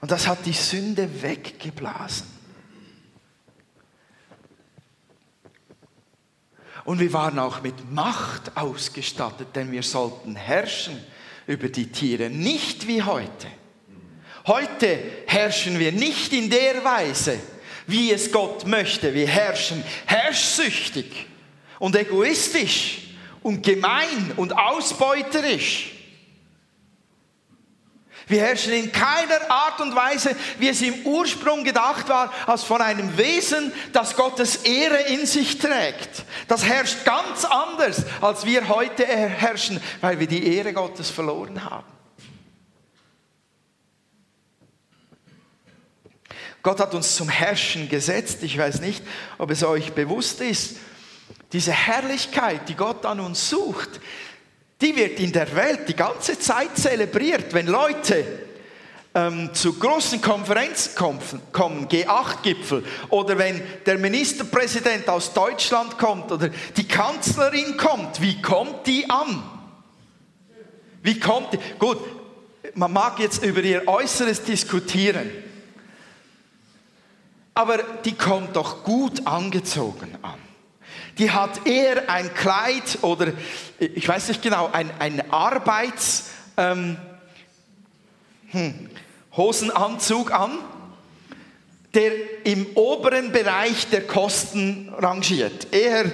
Und 0.00 0.10
das 0.10 0.26
hat 0.26 0.44
die 0.44 0.52
Sünde 0.52 1.22
weggeblasen. 1.22 2.41
Und 6.84 6.98
wir 6.98 7.12
waren 7.12 7.38
auch 7.38 7.62
mit 7.62 7.92
Macht 7.92 8.56
ausgestattet, 8.56 9.48
denn 9.54 9.70
wir 9.70 9.82
sollten 9.82 10.34
herrschen 10.36 10.98
über 11.46 11.68
die 11.68 11.90
Tiere, 11.90 12.28
nicht 12.28 12.86
wie 12.86 13.02
heute. 13.02 13.46
Heute 14.46 14.98
herrschen 15.26 15.78
wir 15.78 15.92
nicht 15.92 16.32
in 16.32 16.50
der 16.50 16.84
Weise, 16.84 17.38
wie 17.86 18.12
es 18.12 18.32
Gott 18.32 18.66
möchte. 18.66 19.14
Wir 19.14 19.28
herrschen 19.28 19.84
herrschsüchtig 20.06 21.26
und 21.78 21.94
egoistisch 21.94 23.02
und 23.42 23.62
gemein 23.62 24.32
und 24.36 24.52
ausbeuterisch. 24.56 25.92
Wir 28.28 28.40
herrschen 28.40 28.72
in 28.72 28.92
keiner 28.92 29.50
Art 29.50 29.80
und 29.80 29.94
Weise, 29.94 30.34
wie 30.58 30.68
es 30.68 30.80
im 30.82 31.06
Ursprung 31.06 31.64
gedacht 31.64 32.08
war, 32.08 32.32
als 32.46 32.62
von 32.62 32.80
einem 32.80 33.16
Wesen, 33.16 33.72
das 33.92 34.16
Gottes 34.16 34.56
Ehre 34.56 35.00
in 35.02 35.26
sich 35.26 35.58
trägt. 35.58 36.24
Das 36.48 36.64
herrscht 36.64 37.04
ganz 37.04 37.44
anders, 37.44 38.04
als 38.20 38.44
wir 38.44 38.68
heute 38.68 39.04
herrschen, 39.06 39.80
weil 40.00 40.18
wir 40.20 40.26
die 40.26 40.56
Ehre 40.56 40.72
Gottes 40.72 41.10
verloren 41.10 41.64
haben. 41.64 41.92
Gott 46.62 46.78
hat 46.78 46.94
uns 46.94 47.16
zum 47.16 47.28
Herrschen 47.28 47.88
gesetzt. 47.88 48.42
Ich 48.42 48.56
weiß 48.56 48.80
nicht, 48.80 49.02
ob 49.38 49.50
es 49.50 49.64
euch 49.64 49.92
bewusst 49.92 50.40
ist. 50.40 50.76
Diese 51.52 51.72
Herrlichkeit, 51.72 52.68
die 52.68 52.76
Gott 52.76 53.04
an 53.04 53.20
uns 53.20 53.50
sucht, 53.50 54.00
die 54.82 54.96
wird 54.96 55.20
in 55.20 55.32
der 55.32 55.54
Welt 55.54 55.88
die 55.88 55.94
ganze 55.94 56.38
Zeit 56.38 56.76
zelebriert. 56.76 57.54
Wenn 57.54 57.68
Leute 57.68 58.26
ähm, 59.14 59.54
zu 59.54 59.74
großen 59.74 60.20
Konferenzen 60.20 60.96
kommen, 60.96 61.86
G8-Gipfel, 61.88 62.84
oder 63.08 63.38
wenn 63.38 63.62
der 63.86 63.98
Ministerpräsident 63.98 65.08
aus 65.08 65.32
Deutschland 65.32 65.96
kommt 65.98 66.32
oder 66.32 66.50
die 66.76 66.88
Kanzlerin 66.88 67.76
kommt, 67.76 68.20
wie 68.20 68.42
kommt 68.42 68.86
die 68.86 69.08
an? 69.08 69.42
Wie 71.02 71.18
kommt 71.18 71.52
die? 71.52 71.58
Gut, 71.78 71.98
man 72.74 72.92
mag 72.92 73.20
jetzt 73.20 73.44
über 73.44 73.62
ihr 73.62 73.86
Äußeres 73.86 74.42
diskutieren, 74.42 75.30
aber 77.54 77.78
die 78.04 78.16
kommt 78.16 78.56
doch 78.56 78.82
gut 78.82 79.26
angezogen 79.26 80.16
an 80.22 80.51
die 81.18 81.30
hat 81.30 81.66
eher 81.66 82.08
ein 82.08 82.32
Kleid 82.34 82.98
oder 83.02 83.32
ich 83.78 84.06
weiß 84.06 84.28
nicht 84.28 84.42
genau, 84.42 84.70
ein, 84.72 84.90
ein 84.98 85.30
Arbeits... 85.30 86.30
Ähm, 86.56 86.96
hm, 88.52 88.90
Hosenanzug 89.36 90.30
an, 90.30 90.58
der 91.94 92.12
im 92.44 92.66
oberen 92.74 93.32
Bereich 93.32 93.88
der 93.88 94.06
Kosten 94.06 94.92
rangiert. 94.98 95.72
Eher 95.72 96.04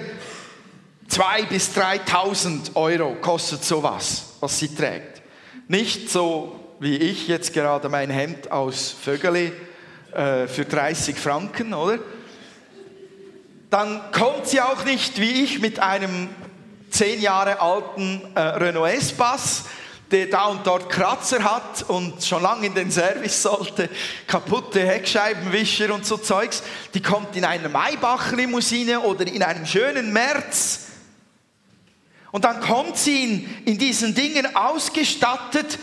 2.000 1.09 1.47
bis 1.47 1.69
3.000 1.75 2.75
Euro 2.75 3.15
kostet 3.15 3.63
sowas, 3.63 4.35
was 4.39 4.57
sie 4.57 4.73
trägt. 4.73 5.21
Nicht 5.67 6.09
so 6.09 6.55
wie 6.79 6.95
ich 6.95 7.27
jetzt 7.27 7.53
gerade 7.53 7.89
mein 7.89 8.09
Hemd 8.09 8.51
aus 8.51 8.91
Vögeli 8.91 9.51
äh, 10.13 10.47
für 10.47 10.63
30 10.63 11.17
Franken, 11.17 11.73
oder? 11.73 11.99
Dann 13.69 14.01
kommt 14.11 14.47
sie 14.47 14.61
auch 14.61 14.83
nicht 14.83 15.19
wie 15.19 15.43
ich 15.43 15.59
mit 15.59 15.79
einem 15.79 16.29
zehn 16.89 17.21
Jahre 17.21 17.61
alten 17.61 18.21
äh, 18.35 18.39
Renault 18.39 18.91
S-Bass, 18.93 19.65
der 20.11 20.25
da 20.25 20.45
und 20.45 20.65
dort 20.65 20.89
Kratzer 20.89 21.43
hat 21.43 21.83
und 21.87 22.23
schon 22.23 22.41
lange 22.41 22.65
in 22.65 22.73
den 22.73 22.89
Service 22.89 23.43
sollte, 23.43 23.89
kaputte 24.25 24.81
Heckscheibenwischer 24.81 25.93
und 25.93 26.03
so 26.03 26.17
Zeugs. 26.17 26.63
Die 26.95 27.01
kommt 27.01 27.35
in 27.35 27.45
einer 27.45 27.69
Maybach-Limousine 27.69 29.01
oder 29.01 29.27
in 29.27 29.43
einem 29.43 29.67
schönen 29.67 30.11
März. 30.11 30.87
Und 32.31 32.45
dann 32.45 32.59
kommt 32.59 32.97
sie 32.97 33.23
in, 33.23 33.63
in 33.65 33.77
diesen 33.77 34.15
Dingen 34.15 34.55
ausgestattet 34.55 35.77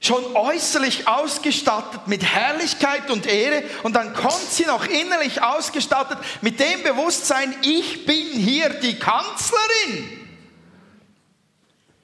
schon 0.00 0.36
äußerlich 0.36 1.08
ausgestattet 1.08 2.06
mit 2.06 2.22
Herrlichkeit 2.22 3.10
und 3.10 3.26
Ehre 3.26 3.64
und 3.82 3.94
dann 3.94 4.12
kommt 4.12 4.50
sie 4.50 4.64
noch 4.64 4.86
innerlich 4.86 5.42
ausgestattet 5.42 6.18
mit 6.42 6.60
dem 6.60 6.82
Bewusstsein, 6.82 7.54
ich 7.62 8.04
bin 8.04 8.32
hier 8.32 8.70
die 8.70 8.98
Kanzlerin. 8.98 10.26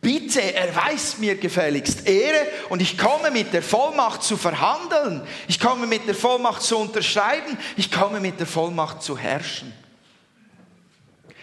Bitte 0.01 0.43
erweist 0.55 1.21
mir 1.21 1.37
gefälligst 1.37 2.09
Ehre 2.09 2.49
und 2.71 2.83
ich 2.83 2.99
komme 2.99 3.31
mit 3.31 3.53
der 3.53 3.63
Vollmacht 3.63 4.25
zu 4.25 4.37
verhandeln. 4.37 5.23
Ich 5.47 5.61
komme 5.61 5.87
mit 5.87 6.09
der 6.09 6.17
Vollmacht 6.17 6.63
zu 6.63 6.77
unterschreiben. 6.77 7.57
Ich 7.77 7.93
komme 7.93 8.19
mit 8.19 8.41
der 8.41 8.49
Vollmacht 8.49 9.01
zu 9.01 9.17
herrschen. 9.17 9.73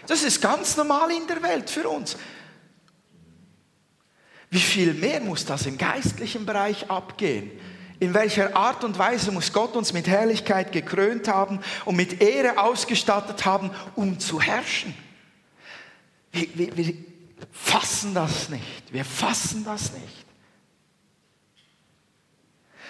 Das 0.07 0.23
ist 0.23 0.41
ganz 0.41 0.75
normal 0.75 1.09
in 1.11 1.25
der 1.25 1.41
Welt 1.41 1.69
für 1.69 1.87
uns. 1.87 2.17
Wie 4.49 4.59
viel 4.59 4.93
mehr 4.93 5.21
muss 5.21 5.45
das 5.45 5.65
im 5.65 5.77
geistlichen 5.77 6.45
Bereich 6.45 6.89
abgehen? 6.89 7.51
In 7.99 8.13
welcher 8.13 8.55
Art 8.55 8.83
und 8.83 8.97
Weise 8.97 9.31
muss 9.31 9.51
Gott 9.51 9.75
uns 9.75 9.93
mit 9.93 10.07
Herrlichkeit 10.07 10.71
gekrönt 10.71 11.27
haben 11.27 11.59
und 11.85 11.95
mit 11.95 12.21
Ehre 12.21 12.57
ausgestattet 12.57 13.45
haben, 13.45 13.71
um 13.95 14.19
zu 14.19 14.41
herrschen? 14.41 14.95
Wir, 16.31 16.47
wir, 16.53 16.77
wir 16.77 16.93
fassen 17.51 18.13
das 18.13 18.49
nicht. 18.49 18.93
Wir 18.93 19.03
fassen 19.05 19.65
das 19.65 19.91
nicht. 19.93 20.25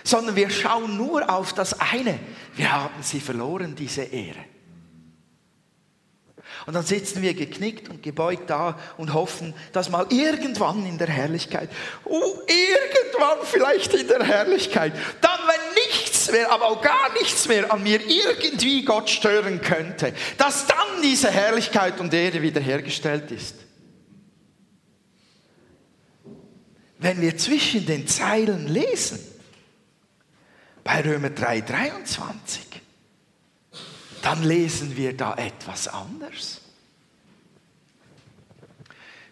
Sondern 0.04 0.36
wir 0.36 0.50
schauen 0.50 0.96
nur 0.96 1.30
auf 1.30 1.54
das 1.54 1.80
eine. 1.80 2.20
Wir 2.56 2.72
haben 2.72 3.02
sie 3.02 3.20
verloren, 3.20 3.76
diese 3.76 4.04
Ehre. 4.04 4.46
Und 6.66 6.74
dann 6.74 6.86
sitzen 6.86 7.22
wir 7.22 7.34
geknickt 7.34 7.90
und 7.90 8.04
gebeugt 8.04 8.50
da 8.50 8.78
und 8.98 9.14
hoffen, 9.14 9.54
dass 9.72 9.90
mal 9.90 10.06
irgendwann 10.10 10.86
in 10.86 10.98
der 10.98 11.08
Herrlichkeit, 11.08 11.70
oh, 12.06 12.22
irgendwann 12.48 13.38
vielleicht 13.44 13.94
in 13.94 14.08
der 14.08 14.24
Herrlichkeit, 14.24 14.94
dann, 15.22 15.40
wenn 15.48 15.74
nichts 15.88 16.32
mehr, 16.32 16.52
aber 16.52 16.68
auch 16.68 16.82
gar 16.82 17.14
nichts 17.14 17.48
mehr 17.48 17.72
an 17.72 17.84
mir 17.84 18.02
irgendwie 18.02 18.84
Gott 18.84 19.10
stören 19.10 19.62
könnte, 19.62 20.14
dass 20.38 20.68
dann 20.68 21.02
diese 21.04 21.32
Herrlichkeit 21.32 22.00
und 22.00 22.14
Ehre 22.14 22.42
wiederhergestellt 22.42 23.32
ist. 23.32 23.56
Wenn 26.98 27.22
wir 27.22 27.38
zwischen 27.38 27.86
den 27.86 28.08
Zeilen 28.08 28.68
lesen, 28.68 29.20
bei 30.84 31.02
Römer 31.02 31.30
3, 31.30 31.62
23, 31.62 32.69
dann 34.30 34.44
lesen 34.44 34.96
wir 34.96 35.18
da 35.18 35.34
etwas 35.34 35.88
anders. 35.88 36.62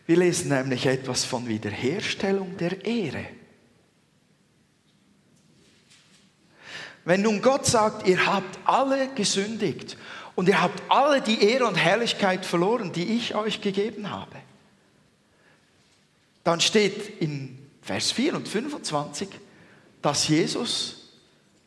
Wir 0.07 0.17
lesen 0.17 0.49
nämlich 0.49 0.87
etwas 0.87 1.23
von 1.23 1.47
Wiederherstellung 1.47 2.57
der 2.57 2.83
Ehre. 2.83 3.27
Wenn 7.05 7.21
nun 7.21 7.43
Gott 7.43 7.67
sagt, 7.67 8.07
ihr 8.07 8.25
habt 8.25 8.57
alle 8.65 9.13
gesündigt 9.13 9.97
und 10.33 10.49
ihr 10.49 10.59
habt 10.59 10.81
alle 10.89 11.21
die 11.21 11.43
Ehre 11.43 11.67
und 11.67 11.75
Herrlichkeit 11.75 12.43
verloren, 12.43 12.91
die 12.91 13.17
ich 13.17 13.35
euch 13.35 13.61
gegeben 13.61 14.09
habe, 14.09 14.37
dann 16.43 16.59
steht 16.59 17.21
in 17.21 17.69
Vers 17.83 18.11
4 18.11 18.33
und 18.35 18.47
25, 18.47 19.29
dass 20.01 20.27
Jesus 20.27 21.11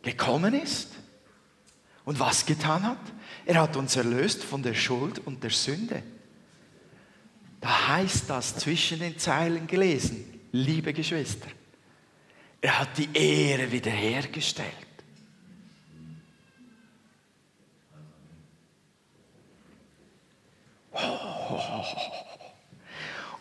gekommen 0.03 0.53
ist 0.53 0.89
und 2.05 2.19
was 2.19 2.45
getan 2.45 2.83
hat. 2.83 2.99
Er 3.51 3.63
hat 3.63 3.75
uns 3.75 3.97
erlöst 3.97 4.45
von 4.45 4.63
der 4.63 4.75
Schuld 4.75 5.19
und 5.27 5.43
der 5.43 5.51
Sünde. 5.51 6.05
Da 7.61 7.89
heißt 7.89 8.31
das 8.31 8.55
zwischen 8.55 9.01
den 9.01 9.19
Zeilen 9.19 9.67
gelesen, 9.67 10.25
liebe 10.53 10.93
Geschwister, 10.93 11.49
er 12.61 12.79
hat 12.79 12.97
die 12.97 13.09
Ehre 13.13 13.73
wiederhergestellt. 13.73 14.69
Oh, 20.93 21.59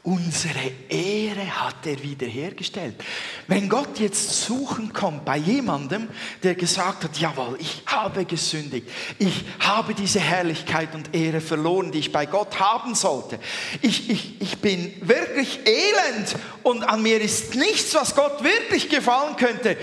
Unsere 0.10 0.72
Ehre 0.90 1.46
hat 1.62 1.86
er 1.86 2.02
wiederhergestellt. 2.02 2.96
Wenn 3.46 3.70
Gott 3.70 4.00
jetzt 4.00 4.42
suchen 4.42 4.92
kommt 4.92 5.24
bei 5.24 5.38
jemandem, 5.38 6.08
der 6.42 6.56
gesagt 6.56 7.04
hat, 7.04 7.16
jawohl, 7.20 7.58
ich 7.60 7.84
habe 7.86 8.26
gesündigt, 8.26 8.88
ich 9.20 9.46
habe 9.60 9.94
diese 9.94 10.20
Herrlichkeit 10.20 10.96
und 10.96 11.14
Ehre 11.16 11.42
verloren, 11.42 11.92
die 11.92 12.00
ich 12.00 12.12
bei 12.12 12.26
Gott 12.26 12.60
haben 12.60 12.96
sollte. 12.96 13.38
Ich, 13.84 14.10
ich, 14.10 14.42
ich 14.42 14.58
bin 14.58 14.96
wirklich 15.02 15.60
elend 15.68 16.36
und 16.64 16.82
an 16.82 17.04
mir 17.04 17.22
ist 17.22 17.54
nichts, 17.54 17.94
was 17.94 18.16
Gott 18.16 18.44
wirklich 18.44 18.90
gefallen 18.90 19.36
könnte. 19.36 19.78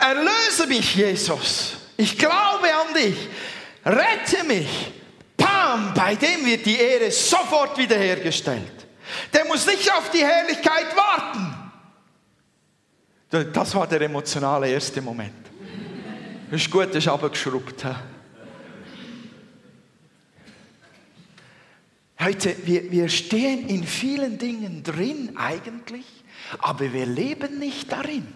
Erlöse 0.00 0.68
mich, 0.68 0.96
Jesus. 0.96 1.74
Ich 1.98 2.16
glaube 2.16 2.32
an 2.32 2.94
dich. 2.94 3.28
Rette 3.84 4.42
mich. 4.44 4.90
Pam, 5.36 5.92
bei 5.92 6.14
dem 6.14 6.46
wird 6.46 6.64
die 6.64 6.78
Ehre 6.78 7.10
sofort 7.10 7.76
wiederhergestellt. 7.76 8.85
Der 9.32 9.44
muss 9.46 9.66
nicht 9.66 9.92
auf 9.92 10.10
die 10.10 10.24
Herrlichkeit 10.24 10.96
warten. 10.96 11.54
Das 13.52 13.74
war 13.74 13.86
der 13.86 14.00
emotionale 14.02 14.68
erste 14.68 15.02
Moment. 15.02 15.46
Ist 16.50 16.70
gut, 16.70 16.94
ist 16.94 17.08
abgeschraubt. 17.08 17.84
Heute, 22.18 22.56
wir, 22.64 22.90
wir 22.90 23.08
stehen 23.08 23.68
in 23.68 23.84
vielen 23.84 24.38
Dingen 24.38 24.82
drin 24.82 25.36
eigentlich, 25.36 26.06
aber 26.58 26.92
wir 26.92 27.04
leben 27.04 27.58
nicht 27.58 27.92
darin. 27.92 28.26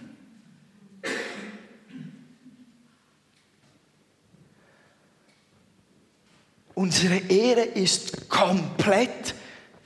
Unsere 6.74 7.16
Ehre 7.28 7.62
ist 7.62 8.28
komplett 8.28 9.34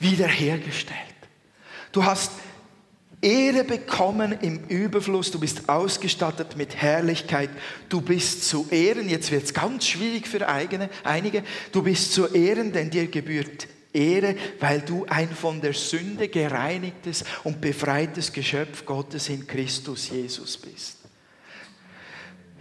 wiederhergestellt. 0.05 1.01
Du 1.91 2.05
hast 2.05 2.31
Ehre 3.21 3.65
bekommen 3.65 4.33
im 4.43 4.65
Überfluss, 4.69 5.31
du 5.31 5.41
bist 5.41 5.69
ausgestattet 5.69 6.57
mit 6.57 6.77
Herrlichkeit, 6.77 7.49
du 7.89 8.03
bist 8.03 8.47
zu 8.47 8.69
Ehren, 8.71 9.09
jetzt 9.09 9.31
wird 9.31 9.45
es 9.45 9.55
ganz 9.55 9.87
schwierig 9.87 10.29
für 10.29 10.47
eigene, 10.47 10.91
einige, 11.05 11.43
du 11.73 11.83
bist 11.83 12.13
zu 12.13 12.27
Ehren, 12.27 12.73
denn 12.73 12.91
dir 12.91 13.07
gebührt 13.07 13.67
Ehre, 13.95 14.37
weil 14.61 14.83
du 14.83 15.07
ein 15.09 15.31
von 15.31 15.61
der 15.63 15.73
Sünde 15.73 16.29
gereinigtes 16.29 17.25
und 17.45 17.63
befreites 17.63 18.33
Geschöpf 18.33 18.85
Gottes 18.85 19.31
in 19.31 19.47
Christus 19.47 20.11
Jesus 20.11 20.59
bist. 20.59 21.04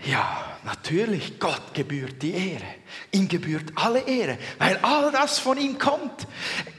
Ja, 0.05 0.57
natürlich, 0.65 1.39
Gott 1.39 1.73
gebührt 1.73 2.21
die 2.21 2.33
Ehre. 2.33 2.65
Ihm 3.11 3.29
gebührt 3.29 3.71
alle 3.75 4.01
Ehre, 4.01 4.37
weil 4.57 4.77
all 4.81 5.11
das 5.11 5.39
von 5.39 5.57
ihm 5.57 5.77
kommt. 5.77 6.27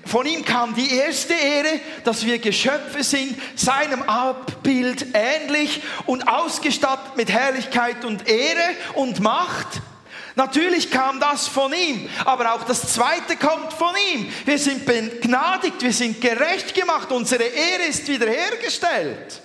Von 0.04 0.26
ihm 0.26 0.44
kam 0.44 0.74
die 0.74 0.94
erste 0.94 1.32
Ehre, 1.32 1.80
dass 2.04 2.26
wir 2.26 2.38
Geschöpfe 2.38 3.02
sind, 3.02 3.36
seinem 3.54 4.02
Abbild 4.02 5.06
ähnlich 5.14 5.80
und 6.04 6.28
ausgestattet 6.28 7.16
mit 7.16 7.30
Herrlichkeit 7.30 8.04
und 8.04 8.28
Ehre 8.28 8.76
und 8.94 9.20
Macht. 9.20 9.80
Natürlich 10.36 10.90
kam 10.90 11.18
das 11.18 11.48
von 11.48 11.72
ihm, 11.72 12.10
aber 12.24 12.54
auch 12.54 12.64
das 12.64 12.92
zweite 12.92 13.36
kommt 13.36 13.72
von 13.72 13.94
ihm. 14.12 14.28
Wir 14.44 14.58
sind 14.58 14.84
begnadigt, 14.84 15.80
wir 15.80 15.92
sind 15.92 16.20
gerecht 16.20 16.74
gemacht, 16.74 17.10
unsere 17.10 17.44
Ehre 17.44 17.84
ist 17.88 18.06
wiederhergestellt. 18.08 19.43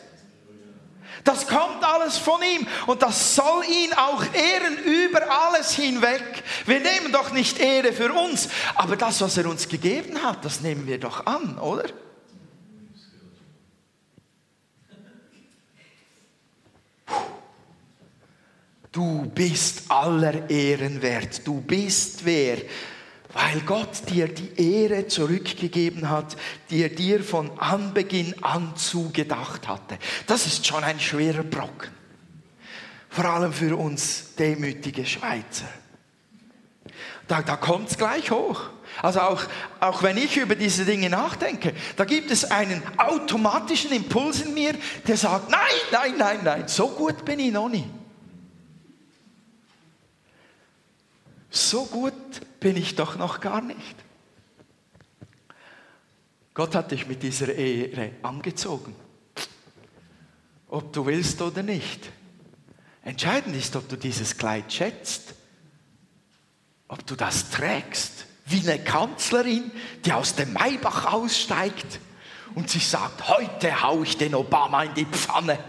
Das 1.23 1.47
kommt 1.47 1.83
alles 1.83 2.17
von 2.17 2.41
ihm 2.41 2.67
und 2.87 3.01
das 3.01 3.35
soll 3.35 3.63
ihn 3.65 3.93
auch 3.93 4.23
ehren 4.33 4.77
über 4.77 5.21
alles 5.29 5.73
hinweg. 5.73 6.43
Wir 6.65 6.79
nehmen 6.79 7.11
doch 7.11 7.31
nicht 7.31 7.59
Ehre 7.59 7.93
für 7.93 8.13
uns, 8.13 8.49
aber 8.75 8.95
das, 8.95 9.21
was 9.21 9.37
er 9.37 9.47
uns 9.47 9.67
gegeben 9.67 10.21
hat, 10.23 10.45
das 10.45 10.61
nehmen 10.61 10.87
wir 10.87 10.99
doch 10.99 11.25
an, 11.25 11.57
oder? 11.59 11.85
Du 18.91 19.29
bist 19.35 19.83
aller 19.89 20.49
Ehren 20.49 21.01
wert. 21.01 21.45
Du 21.45 21.61
bist 21.61 22.25
wer? 22.25 22.57
Weil 23.33 23.61
Gott 23.61 24.09
dir 24.09 24.27
die 24.27 24.81
Ehre 24.81 25.07
zurückgegeben 25.07 26.09
hat, 26.09 26.35
die 26.69 26.81
er 26.81 26.89
dir 26.89 27.23
von 27.23 27.59
Anbeginn 27.59 28.33
an 28.43 28.75
zugedacht 28.75 29.67
hatte. 29.67 29.99
Das 30.25 30.47
ist 30.47 30.65
schon 30.65 30.83
ein 30.83 30.99
schwerer 30.99 31.43
Brocken. 31.43 31.91
Vor 33.09 33.25
allem 33.25 33.53
für 33.53 33.75
uns 33.75 34.35
demütige 34.35 35.05
Schweizer. 35.05 35.67
Da, 37.27 37.43
da 37.43 37.55
kommt 37.55 37.91
es 37.91 37.97
gleich 37.97 38.31
hoch. 38.31 38.69
Also 39.01 39.21
auch, 39.21 39.43
auch 39.79 40.01
wenn 40.01 40.17
ich 40.17 40.35
über 40.37 40.55
diese 40.55 40.83
Dinge 40.83 41.09
nachdenke, 41.09 41.73
da 41.95 42.05
gibt 42.05 42.31
es 42.31 42.49
einen 42.49 42.81
automatischen 42.97 43.91
Impuls 43.91 44.41
in 44.41 44.53
mir, 44.55 44.73
der 45.07 45.15
sagt, 45.15 45.49
nein, 45.51 45.59
nein, 45.91 46.13
nein, 46.17 46.39
nein, 46.43 46.67
so 46.67 46.89
gut 46.89 47.23
bin 47.23 47.39
ich 47.39 47.51
noch 47.51 47.69
nicht. 47.69 47.87
So 51.51 51.85
gut 51.85 52.13
bin 52.59 52.77
ich 52.77 52.95
doch 52.95 53.15
noch 53.15 53.39
gar 53.39 53.61
nicht. 53.61 53.95
Gott 56.53 56.75
hat 56.75 56.91
dich 56.91 57.07
mit 57.07 57.23
dieser 57.23 57.53
Ehre 57.53 58.11
angezogen. 58.21 58.95
Ob 60.67 60.91
du 60.91 61.05
willst 61.05 61.41
oder 61.41 61.63
nicht. 61.63 62.11
Entscheidend 63.03 63.55
ist, 63.55 63.75
ob 63.75 63.87
du 63.87 63.95
dieses 63.95 64.37
Kleid 64.37 64.71
schätzt. 64.71 65.35
Ob 66.87 67.05
du 67.07 67.15
das 67.15 67.49
trägst. 67.49 68.25
Wie 68.45 68.69
eine 68.69 68.83
Kanzlerin, 68.83 69.71
die 70.03 70.11
aus 70.11 70.35
dem 70.35 70.53
Maybach 70.53 71.13
aussteigt 71.13 71.99
und 72.55 72.69
sich 72.69 72.87
sagt, 72.87 73.29
heute 73.29 73.83
hau 73.83 74.03
ich 74.03 74.17
den 74.17 74.35
Obama 74.35 74.83
in 74.83 74.93
die 74.95 75.05
Pfanne. 75.05 75.59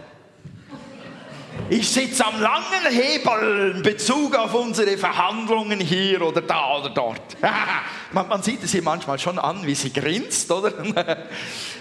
Ich 1.73 1.89
sitze 1.89 2.25
am 2.25 2.41
langen 2.41 2.85
Hebel 2.89 3.75
in 3.77 3.81
Bezug 3.81 4.35
auf 4.35 4.53
unsere 4.53 4.97
Verhandlungen 4.97 5.79
hier 5.79 6.21
oder 6.21 6.41
da 6.41 6.77
oder 6.77 6.89
dort. 6.89 7.37
man, 8.11 8.27
man 8.27 8.43
sieht 8.43 8.61
es 8.61 8.73
ihr 8.73 8.81
manchmal 8.81 9.17
schon 9.17 9.39
an, 9.39 9.65
wie 9.65 9.73
sie 9.73 9.93
grinst, 9.93 10.51
oder? 10.51 10.73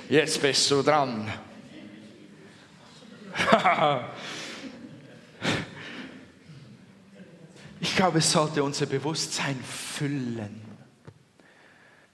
Jetzt 0.08 0.40
bist 0.40 0.70
du 0.70 0.82
dran. 0.82 1.28
ich 7.80 7.96
glaube, 7.96 8.18
es 8.18 8.30
sollte 8.30 8.62
unser 8.62 8.86
Bewusstsein 8.86 9.58
füllen 9.60 10.69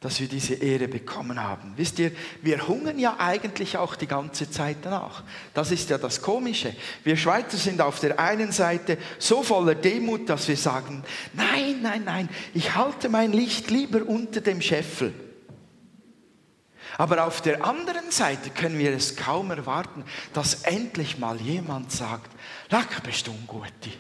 dass 0.07 0.21
wir 0.21 0.29
diese 0.29 0.55
Ehre 0.55 0.87
bekommen 0.87 1.43
haben. 1.43 1.73
Wisst 1.75 1.99
ihr, 1.99 2.13
wir 2.41 2.69
hungern 2.69 2.97
ja 2.97 3.17
eigentlich 3.19 3.77
auch 3.77 3.97
die 3.97 4.07
ganze 4.07 4.49
Zeit 4.49 4.77
danach. 4.83 5.25
Das 5.53 5.73
ist 5.73 5.91
ja 5.91 5.99
das 5.99 6.23
Komische. 6.23 6.77
Wir 7.03 7.17
Schweizer 7.17 7.57
sind 7.57 7.81
auf 7.81 7.99
der 7.99 8.21
einen 8.21 8.53
Seite 8.53 8.99
so 9.19 9.43
voller 9.43 9.75
Demut, 9.75 10.29
dass 10.29 10.47
wir 10.47 10.57
sagen, 10.57 11.03
nein, 11.33 11.83
nein, 11.83 12.05
nein, 12.05 12.29
ich 12.55 12.77
halte 12.77 13.09
mein 13.09 13.33
Licht 13.33 13.69
lieber 13.73 14.07
unter 14.07 14.41
dem 14.41 14.61
Scheffel. 14.61 15.13
Aber 16.99 17.27
auf 17.27 17.41
der 17.41 17.65
anderen 17.65 18.13
Seite 18.13 18.51
können 18.51 18.79
wir 18.79 18.93
es 18.93 19.17
kaum 19.17 19.51
erwarten, 19.51 20.05
dass 20.33 20.63
endlich 20.63 21.19
mal 21.19 21.41
jemand 21.41 21.91
sagt, 21.91 22.31
Lack, 22.71 23.03
bist 23.03 23.27
du 23.27 23.33
ein 23.33 23.45
Guti. 23.49 23.93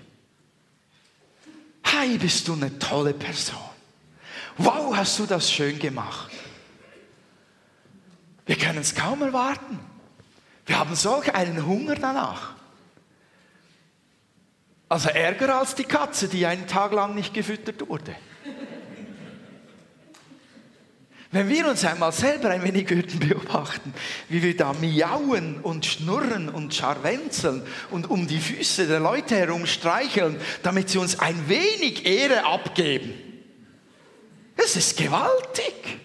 Hi, 1.83 2.16
bist 2.16 2.47
du 2.47 2.53
eine 2.53 2.79
tolle 2.79 3.12
Person. 3.12 3.76
Wow, 4.59 4.97
hast 4.97 5.19
du 5.19 5.27
das 5.27 5.51
schön 5.51 5.79
gemacht. 5.79 6.31
Wir 8.47 8.57
können 8.57 8.79
es 8.79 8.95
kaum 8.95 9.23
erwarten. 9.23 9.79
Wir 10.64 10.79
haben 10.79 10.95
solch 10.95 11.35
einen 11.35 11.66
Hunger 11.66 11.95
danach. 11.97 12.55
Also 14.88 15.09
ärger 15.09 15.59
als 15.59 15.75
die 15.75 15.85
Katze, 15.85 16.29
die 16.29 16.47
einen 16.47 16.66
Tag 16.66 16.92
lang 16.92 17.14
nicht 17.14 17.35
gefüttert 17.35 17.88
wurde. 17.88 18.14
Wenn 21.33 21.49
wir 21.49 21.69
uns 21.69 21.85
einmal 21.85 22.12
selber 22.12 22.51
ein 22.51 22.62
wenig 22.62 22.88
würden 22.88 23.19
beobachten, 23.19 23.92
wie 24.29 24.42
wir 24.42 24.57
da 24.57 24.73
miauen 24.75 25.61
und 25.61 25.85
schnurren 25.85 26.49
und 26.49 26.73
scharwenzeln 26.73 27.62
und 27.90 28.09
um 28.09 28.29
die 28.29 28.38
Füße 28.38 28.87
der 28.87 29.01
Leute 29.01 29.37
herum 29.37 29.66
streicheln, 29.66 30.40
damit 30.62 30.88
sie 30.88 30.99
uns 30.99 31.19
ein 31.19 31.49
wenig 31.49 32.07
Ehre 32.07 32.47
abgeben. 32.47 33.26
Das 34.57 34.75
ist 34.77 34.97
gewaltig. 34.97 36.01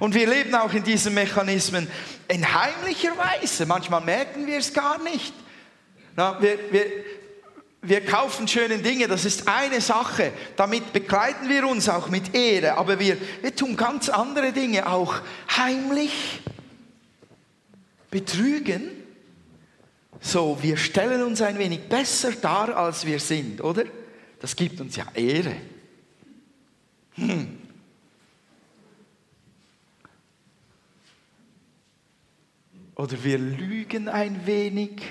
Und 0.00 0.14
wir 0.14 0.26
leben 0.26 0.54
auch 0.54 0.72
in 0.72 0.82
diesen 0.82 1.14
Mechanismen 1.14 1.86
in 2.28 2.54
heimlicher 2.54 3.12
Weise. 3.18 3.66
Manchmal 3.66 4.00
merken 4.00 4.46
wir 4.46 4.58
es 4.58 4.72
gar 4.72 5.02
nicht. 5.02 5.34
Na, 6.16 6.40
wir, 6.40 6.58
wir, 6.70 6.86
wir 7.82 8.04
kaufen 8.04 8.48
schöne 8.48 8.78
Dinge, 8.78 9.08
das 9.08 9.24
ist 9.24 9.46
eine 9.46 9.80
Sache. 9.80 10.32
Damit 10.56 10.92
bekleiden 10.92 11.48
wir 11.48 11.66
uns 11.66 11.88
auch 11.88 12.08
mit 12.08 12.34
Ehre. 12.34 12.78
Aber 12.78 12.98
wir, 12.98 13.16
wir 13.42 13.54
tun 13.54 13.76
ganz 13.76 14.08
andere 14.08 14.52
Dinge 14.52 14.88
auch 14.88 15.14
heimlich. 15.56 16.40
Betrügen. 18.10 18.90
So, 20.20 20.58
wir 20.60 20.76
stellen 20.76 21.22
uns 21.22 21.40
ein 21.42 21.58
wenig 21.58 21.88
besser 21.88 22.32
dar, 22.32 22.76
als 22.76 23.06
wir 23.06 23.20
sind, 23.20 23.62
oder? 23.62 23.84
Das 24.40 24.56
gibt 24.56 24.80
uns 24.80 24.96
ja 24.96 25.06
Ehre. 25.14 25.56
Hm. 27.20 27.58
Oder 32.94 33.22
wir 33.22 33.38
lügen 33.38 34.08
ein 34.08 34.46
wenig 34.46 35.02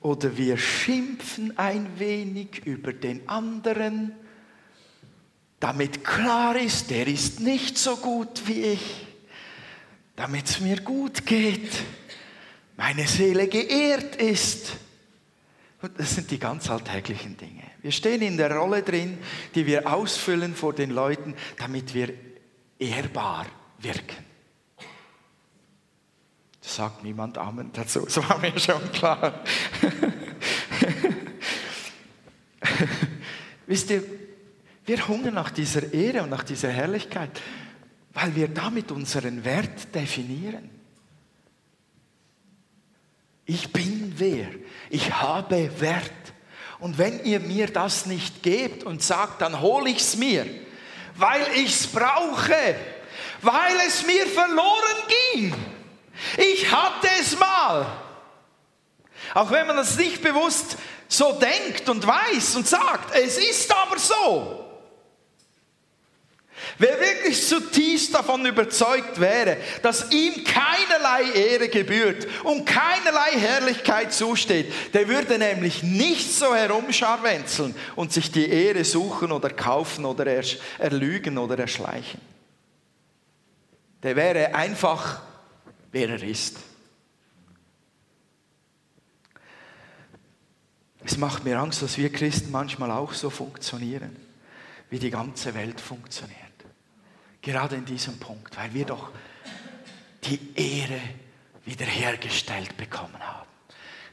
oder 0.00 0.36
wir 0.36 0.58
schimpfen 0.58 1.58
ein 1.58 1.98
wenig 1.98 2.66
über 2.66 2.92
den 2.92 3.26
anderen, 3.26 4.12
damit 5.60 6.04
klar 6.04 6.56
ist, 6.56 6.90
der 6.90 7.06
ist 7.06 7.40
nicht 7.40 7.78
so 7.78 7.96
gut 7.96 8.46
wie 8.46 8.64
ich, 8.64 9.06
damit 10.14 10.44
es 10.46 10.60
mir 10.60 10.82
gut 10.82 11.24
geht, 11.24 11.70
meine 12.76 13.06
Seele 13.06 13.48
geehrt 13.48 14.16
ist. 14.16 14.72
das 15.96 16.14
sind 16.14 16.30
die 16.30 16.38
ganz 16.38 16.68
alltäglichen 16.68 17.38
Dinge. 17.38 17.73
Wir 17.84 17.92
stehen 17.92 18.22
in 18.22 18.38
der 18.38 18.56
Rolle 18.56 18.82
drin, 18.82 19.18
die 19.54 19.66
wir 19.66 19.92
ausfüllen 19.92 20.54
vor 20.54 20.72
den 20.72 20.88
Leuten, 20.88 21.34
damit 21.58 21.92
wir 21.92 22.14
ehrbar 22.78 23.44
wirken. 23.78 24.24
Das 26.62 26.76
sagt 26.76 27.04
niemand 27.04 27.36
Amen 27.36 27.68
dazu, 27.74 28.06
das 28.06 28.26
war 28.26 28.38
mir 28.38 28.58
schon 28.58 28.90
klar. 28.90 29.44
Wisst 33.66 33.90
ihr, 33.90 34.02
wir 34.86 35.06
hungern 35.06 35.34
nach 35.34 35.50
dieser 35.50 35.92
Ehre 35.92 36.22
und 36.22 36.30
nach 36.30 36.44
dieser 36.44 36.70
Herrlichkeit, 36.70 37.38
weil 38.14 38.34
wir 38.34 38.48
damit 38.48 38.92
unseren 38.92 39.44
Wert 39.44 39.94
definieren. 39.94 40.70
Ich 43.44 43.70
bin 43.74 44.14
wer, 44.16 44.48
ich 44.88 45.12
habe 45.12 45.70
Wert. 45.80 46.23
Und 46.84 46.98
wenn 46.98 47.24
ihr 47.24 47.40
mir 47.40 47.66
das 47.68 48.04
nicht 48.04 48.42
gebt 48.42 48.84
und 48.84 49.02
sagt, 49.02 49.40
dann 49.40 49.62
hole 49.62 49.88
ich 49.88 50.00
es 50.00 50.16
mir, 50.16 50.44
weil 51.16 51.46
ich 51.54 51.70
es 51.70 51.86
brauche, 51.86 52.76
weil 53.40 53.76
es 53.88 54.04
mir 54.04 54.26
verloren 54.26 54.96
ging. 55.32 55.54
Ich 56.36 56.70
hatte 56.70 57.08
es 57.18 57.38
mal. 57.38 57.86
Auch 59.32 59.50
wenn 59.50 59.66
man 59.66 59.76
das 59.76 59.96
nicht 59.96 60.20
bewusst 60.20 60.76
so 61.08 61.32
denkt 61.32 61.88
und 61.88 62.06
weiß 62.06 62.54
und 62.56 62.68
sagt, 62.68 63.16
es 63.16 63.38
ist 63.38 63.74
aber 63.74 63.98
so. 63.98 64.63
Wer 66.78 66.98
wirklich 67.00 67.46
zutiefst 67.46 68.14
davon 68.14 68.44
überzeugt 68.46 69.20
wäre, 69.20 69.58
dass 69.82 70.10
ihm 70.10 70.44
keinerlei 70.44 71.32
Ehre 71.32 71.68
gebührt 71.68 72.26
und 72.42 72.64
keinerlei 72.64 73.38
Herrlichkeit 73.38 74.12
zusteht, 74.12 74.72
der 74.92 75.08
würde 75.08 75.38
nämlich 75.38 75.82
nicht 75.82 76.32
so 76.32 76.54
herumscharwenzeln 76.54 77.74
und 77.96 78.12
sich 78.12 78.30
die 78.32 78.48
Ehre 78.48 78.84
suchen 78.84 79.32
oder 79.32 79.50
kaufen 79.50 80.04
oder 80.04 80.26
erlügen 80.78 81.38
oder 81.38 81.58
erschleichen. 81.58 82.20
Der 84.02 84.16
wäre 84.16 84.54
einfach 84.54 85.20
wer 85.94 86.08
er 86.08 86.22
ist. 86.24 86.58
Es 91.04 91.16
macht 91.16 91.44
mir 91.44 91.56
Angst, 91.56 91.82
dass 91.82 91.96
wir 91.96 92.10
Christen 92.10 92.50
manchmal 92.50 92.90
auch 92.90 93.12
so 93.12 93.30
funktionieren, 93.30 94.16
wie 94.90 94.98
die 94.98 95.10
ganze 95.10 95.54
Welt 95.54 95.80
funktioniert. 95.80 96.43
Gerade 97.44 97.76
in 97.76 97.84
diesem 97.84 98.18
Punkt, 98.18 98.56
weil 98.56 98.72
wir 98.72 98.86
doch 98.86 99.10
die 100.24 100.40
Ehre 100.54 100.98
wiederhergestellt 101.66 102.74
bekommen 102.78 103.20
haben. 103.20 103.48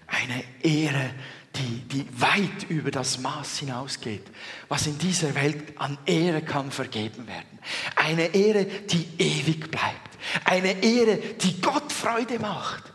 Eine 0.08 0.44
Ehre, 0.62 1.12
die, 1.56 1.80
die 1.88 2.06
weit 2.20 2.70
über 2.70 2.92
das 2.92 3.20
Maß 3.20 3.60
hinausgeht, 3.60 4.24
was 4.68 4.86
in 4.88 4.98
dieser 4.98 5.34
Welt 5.36 5.78
an 5.78 5.98
Ehre 6.06 6.42
kann 6.42 6.72
vergeben 6.72 7.26
werden. 7.26 7.60
Eine 7.96 8.36
Ehre, 8.36 8.66
die 8.66 9.08
ewig 9.18 9.72
bleibt. 9.72 10.18
Eine 10.44 10.84
Ehre, 10.84 11.18
die 11.18 11.62
Gott 11.62 11.92
Freude 11.94 12.38
macht. 12.38 12.92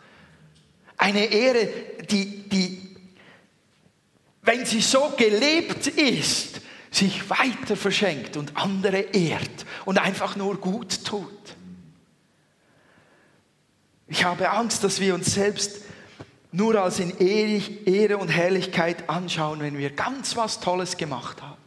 Eine 0.99 1.25
Ehre, 1.25 1.67
die, 2.11 2.47
die, 2.47 2.97
wenn 4.43 4.67
sie 4.67 4.83
so 4.83 5.15
gelebt 5.17 5.87
ist, 5.87 6.61
sich 6.97 7.29
weiter 7.29 7.77
verschenkt 7.77 8.37
und 8.37 8.57
andere 8.57 8.99
ehrt 8.99 9.67
und 9.85 9.99
einfach 9.99 10.37
nur 10.37 10.57
gut 10.57 11.05
tut. 11.05 11.29
Ich 14.09 14.25
habe 14.25 14.51
Angst, 14.51 14.85
dass 14.85 15.01
wir 15.01 15.15
uns 15.15 15.35
selbst 15.35 15.83
nur 16.53 16.81
als 16.81 17.01
in 17.01 17.19
Ehre 17.19 18.17
und 18.19 18.29
Herrlichkeit 18.29 19.11
anschauen, 19.11 19.61
wenn 19.61 19.77
wir 19.77 19.91
ganz 19.91 20.37
was 20.37 20.61
Tolles 20.61 20.97
gemacht 20.97 21.43
haben. 21.43 21.61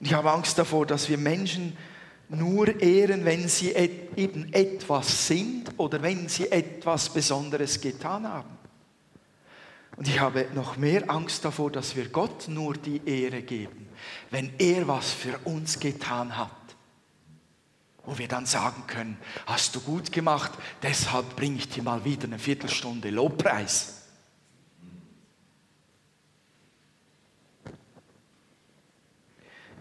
Ich 0.00 0.12
habe 0.14 0.30
Angst 0.30 0.58
davor, 0.58 0.86
dass 0.86 1.08
wir 1.08 1.18
Menschen 1.18 1.76
nur 2.28 2.80
ehren, 2.80 3.24
wenn 3.24 3.48
sie 3.48 3.72
eben 3.72 4.52
etwas 4.52 5.26
sind 5.26 5.72
oder 5.78 6.02
wenn 6.02 6.28
sie 6.28 6.52
etwas 6.52 7.08
Besonderes 7.12 7.80
getan 7.80 8.28
haben. 8.28 8.57
Und 9.98 10.06
ich 10.06 10.20
habe 10.20 10.46
noch 10.54 10.76
mehr 10.76 11.10
Angst 11.10 11.44
davor, 11.44 11.72
dass 11.72 11.96
wir 11.96 12.08
Gott 12.08 12.46
nur 12.46 12.74
die 12.74 13.02
Ehre 13.04 13.42
geben, 13.42 13.88
wenn 14.30 14.52
er 14.58 14.86
was 14.86 15.10
für 15.10 15.36
uns 15.38 15.80
getan 15.80 16.38
hat. 16.38 16.52
Wo 18.04 18.16
wir 18.16 18.28
dann 18.28 18.46
sagen 18.46 18.84
können, 18.86 19.18
hast 19.46 19.74
du 19.74 19.80
gut 19.80 20.12
gemacht, 20.12 20.52
deshalb 20.84 21.34
bringe 21.34 21.56
ich 21.56 21.68
dir 21.68 21.82
mal 21.82 22.04
wieder 22.04 22.28
eine 22.28 22.38
Viertelstunde 22.38 23.10
Lobpreis. 23.10 24.04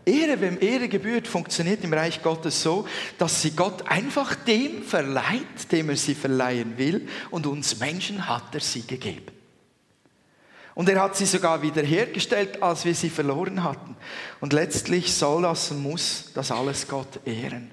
Ehre, 0.04 0.42
wem 0.42 0.60
Ehre 0.60 0.90
gebührt, 0.90 1.28
funktioniert 1.28 1.84
im 1.84 1.94
Reich 1.94 2.24
Gottes 2.24 2.64
so, 2.64 2.88
dass 3.20 3.44
sie 3.44 3.52
Gott 3.52 3.88
einfach 3.88 4.34
dem 4.34 4.82
verleiht, 4.82 5.72
dem 5.72 5.90
er 5.90 5.96
sie 5.96 6.16
verleihen 6.16 6.80
will. 6.80 7.08
Und 7.30 7.46
uns 7.46 7.80
Menschen 7.80 8.28
hat 8.28 8.56
er 8.56 8.62
sie 8.62 8.82
gegeben. 8.82 9.37
Und 10.78 10.88
er 10.90 11.02
hat 11.02 11.18
sie 11.18 11.26
sogar 11.26 11.64
wiederhergestellt, 11.64 12.62
als 12.62 12.86
wir 12.86 12.94
sie 12.94 13.10
verloren 13.10 13.64
hatten. 13.64 13.98
Und 14.40 14.54
letztlich 14.54 15.12
soll 15.12 15.42
das 15.42 15.72
und 15.72 15.82
muss 15.82 16.26
das 16.36 16.52
alles 16.52 16.88
Gott 16.88 17.20
ehren. 17.26 17.72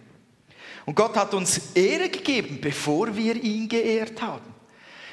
Und 0.87 0.95
Gott 0.95 1.15
hat 1.15 1.35
uns 1.35 1.75
Ehre 1.75 2.09
gegeben, 2.09 2.61
bevor 2.63 3.15
wir 3.15 3.37
ihn 3.37 3.69
geehrt 3.69 4.23
haben. 4.23 4.47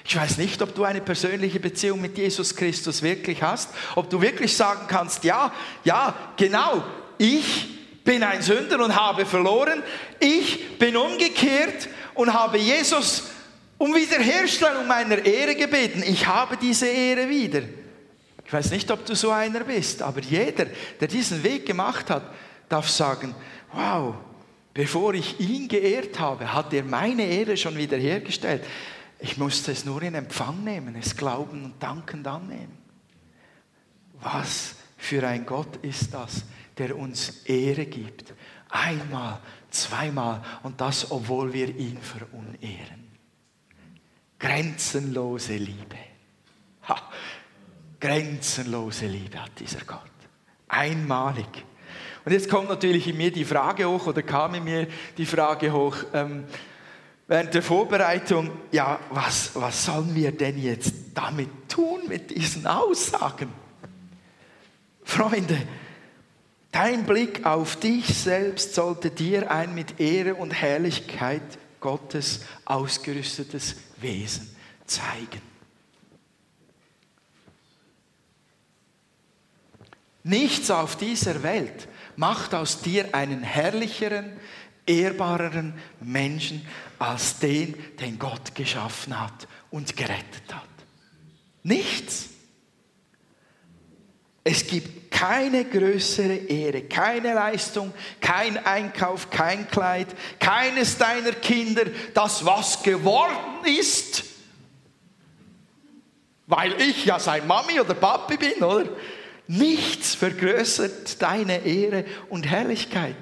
Ich 0.06 0.16
weiß 0.16 0.38
nicht, 0.38 0.62
ob 0.62 0.74
du 0.74 0.86
eine 0.86 1.02
persönliche 1.02 1.60
Beziehung 1.60 2.00
mit 2.00 2.18
Jesus 2.18 2.56
Christus 2.56 3.02
wirklich 3.02 3.44
hast, 3.44 3.72
ob 3.96 4.10
du 4.10 4.22
wirklich 4.22 4.56
sagen 4.56 4.88
kannst, 4.88 5.26
ja, 5.26 5.52
ja, 5.84 6.16
genau, 6.38 6.86
ich 7.18 8.04
bin 8.06 8.24
ein 8.24 8.42
Sünder 8.42 8.82
und 8.82 8.96
habe 8.96 9.26
verloren. 9.26 9.84
Ich 10.22 10.80
bin 10.80 10.96
umgekehrt 10.96 11.90
und 12.14 12.34
habe 12.34 12.58
Jesus 12.58 13.24
um 13.78 13.94
Wiederherstellung 13.94 14.88
meiner 14.88 15.26
Ehre 15.26 15.56
gebeten. 15.56 16.02
Ich 16.08 16.26
habe 16.26 16.56
diese 16.56 16.88
Ehre 16.88 17.28
wieder. 17.28 17.64
Ich 18.52 18.54
weiß 18.54 18.72
nicht, 18.72 18.92
ob 18.92 19.06
du 19.06 19.16
so 19.16 19.32
einer 19.32 19.62
bist, 19.62 20.02
aber 20.02 20.20
jeder, 20.20 20.66
der 21.00 21.08
diesen 21.08 21.42
Weg 21.42 21.66
gemacht 21.66 22.10
hat, 22.10 22.24
darf 22.68 22.90
sagen, 22.90 23.34
wow, 23.72 24.14
bevor 24.74 25.14
ich 25.14 25.40
ihn 25.40 25.70
geehrt 25.70 26.20
habe, 26.20 26.52
hat 26.52 26.74
er 26.74 26.84
meine 26.84 27.24
Ehre 27.24 27.56
schon 27.56 27.78
wiederhergestellt. 27.78 28.66
Ich 29.20 29.38
musste 29.38 29.72
es 29.72 29.86
nur 29.86 30.02
in 30.02 30.16
Empfang 30.16 30.66
nehmen, 30.66 30.98
es 30.98 31.16
glauben 31.16 31.64
und 31.64 31.82
dankend 31.82 32.28
annehmen. 32.28 32.78
Was 34.20 34.76
für 34.98 35.26
ein 35.26 35.46
Gott 35.46 35.78
ist 35.82 36.14
das? 36.14 36.44
der 36.78 36.98
uns 36.98 37.44
Ehre 37.46 37.86
gibt. 37.86 38.34
Einmal, 38.70 39.40
zweimal 39.70 40.44
und 40.64 40.80
das, 40.82 41.12
obwohl 41.12 41.54
wir 41.54 41.76
ihn 41.76 41.98
verunehren. 41.98 43.12
Grenzenlose 44.40 45.58
Liebe. 45.58 45.98
Ha, 46.88 47.12
grenzenlose 48.02 49.06
Liebe 49.06 49.42
hat 49.42 49.52
dieser 49.60 49.86
Gott. 49.86 50.00
Einmalig. 50.68 51.64
Und 52.26 52.32
jetzt 52.34 52.50
kommt 52.50 52.70
natürlich 52.70 53.08
in 53.08 53.18
mir 53.18 53.32
die 53.32 53.46
Frage 53.46 53.88
hoch, 53.88 54.08
oder 54.08 54.22
kam 54.22 54.56
in 54.56 54.64
mir 54.64 54.88
die 55.18 55.26
Frage 55.26 55.72
hoch, 55.72 55.96
ähm, 56.14 56.44
während 57.28 57.54
der 57.54 57.62
Vorbereitung, 57.62 58.52
ja, 58.72 59.00
was, 59.10 59.52
was 59.56 59.86
sollen 59.86 60.14
wir 60.14 60.32
denn 60.32 60.62
jetzt 60.62 60.94
damit 61.14 61.70
tun, 61.70 62.02
mit 62.08 62.32
diesen 62.32 62.68
Aussagen? 62.68 63.50
Freunde, 65.04 65.58
dein 66.72 67.06
Blick 67.06 67.46
auf 67.46 67.76
dich 67.78 68.08
selbst 68.08 68.76
sollte 68.76 69.10
dir 69.10 69.52
ein 69.52 69.74
mit 69.74 70.00
Ehre 70.00 70.36
und 70.36 70.52
Herrlichkeit 70.52 71.42
Gottes 71.80 72.42
ausgerüstetes 72.66 73.76
Wesen 73.98 74.56
zeigen. 74.86 75.51
Nichts 80.24 80.70
auf 80.70 80.96
dieser 80.96 81.44
Welt 81.44 81.88
macht 82.16 82.54
aus 82.54 82.82
dir 82.82 83.14
einen 83.14 83.44
herrlicheren, 83.44 84.38
ehrbareren 84.86 85.74
Menschen 86.00 86.66
als 87.00 87.40
den, 87.40 87.74
den 88.00 88.20
Gott 88.20 88.54
geschaffen 88.54 89.20
hat 89.20 89.48
und 89.72 89.96
gerettet 89.96 90.54
hat. 90.54 90.68
Nichts. 91.64 92.30
Es 94.44 94.66
gibt 94.66 95.12
keine 95.12 95.66
größere 95.66 96.34
Ehre, 96.34 96.82
keine 96.84 97.36
Leistung, 97.36 97.94
kein 98.20 98.58
Einkauf, 98.66 99.30
kein 99.30 99.68
Kleid, 99.68 100.08
keines 100.40 100.98
deiner 100.98 101.34
Kinder, 101.34 101.86
das 102.14 102.44
was 102.44 102.82
geworden 102.82 103.66
ist, 103.66 104.24
weil 106.48 106.74
ich 106.82 107.06
ja 107.06 107.20
sein 107.20 107.46
Mami 107.46 107.80
oder 107.80 107.94
Papi 107.94 108.38
bin, 108.38 108.64
oder? 108.64 108.90
Nichts 109.52 110.16
vergrößert 110.16 111.22
deine 111.22 111.66
Ehre 111.66 112.06
und 112.30 112.48
Herrlichkeit. 112.48 113.18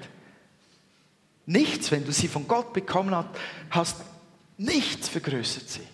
Nichts, 1.47 1.89
wenn 1.89 2.05
du 2.05 2.11
sie 2.11 2.27
von 2.27 2.47
Gott 2.47 2.71
bekommen 2.71 3.25
hast, 3.71 3.97
nichts 4.55 5.09
vergrößert 5.09 5.67
sie. 5.67 5.87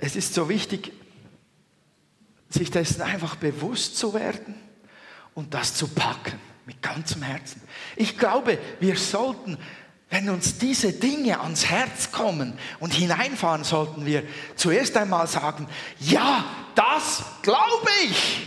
Es 0.00 0.16
ist 0.16 0.34
so 0.34 0.48
wichtig, 0.48 0.92
sich 2.48 2.72
dessen 2.72 3.02
einfach 3.02 3.36
bewusst 3.36 3.96
zu 3.98 4.14
werden 4.14 4.56
und 5.34 5.54
das 5.54 5.74
zu 5.74 5.86
packen 5.86 6.40
mit 6.66 6.82
ganzem 6.82 7.22
Herzen. 7.22 7.62
Ich 7.94 8.18
glaube, 8.18 8.58
wir 8.80 8.96
sollten 8.96 9.56
wenn 10.10 10.30
uns 10.30 10.58
diese 10.58 10.92
Dinge 10.92 11.40
ans 11.40 11.66
Herz 11.66 12.10
kommen 12.12 12.58
und 12.80 12.94
hineinfahren, 12.94 13.62
sollten 13.62 14.06
wir 14.06 14.22
zuerst 14.56 14.96
einmal 14.96 15.26
sagen, 15.26 15.68
ja, 16.00 16.44
das 16.74 17.22
glaube 17.42 17.90
ich. 18.04 18.46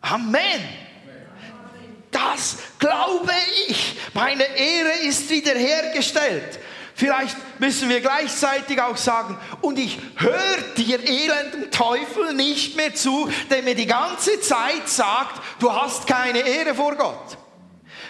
Amen. 0.00 0.60
Das 2.10 2.58
glaube 2.78 3.32
ich. 3.68 3.98
Meine 4.14 4.44
Ehre 4.44 5.06
ist 5.06 5.28
wiederhergestellt. 5.30 6.58
Vielleicht 6.94 7.36
müssen 7.58 7.88
wir 7.88 8.00
gleichzeitig 8.00 8.80
auch 8.80 8.96
sagen, 8.96 9.38
und 9.60 9.78
ich 9.78 9.98
höre 10.16 10.74
dir 10.76 11.00
elenden 11.00 11.70
Teufel 11.70 12.34
nicht 12.34 12.76
mehr 12.76 12.94
zu, 12.94 13.30
der 13.50 13.62
mir 13.62 13.74
die 13.74 13.86
ganze 13.86 14.40
Zeit 14.40 14.88
sagt, 14.88 15.40
du 15.58 15.72
hast 15.72 16.06
keine 16.06 16.40
Ehre 16.40 16.74
vor 16.74 16.94
Gott. 16.96 17.38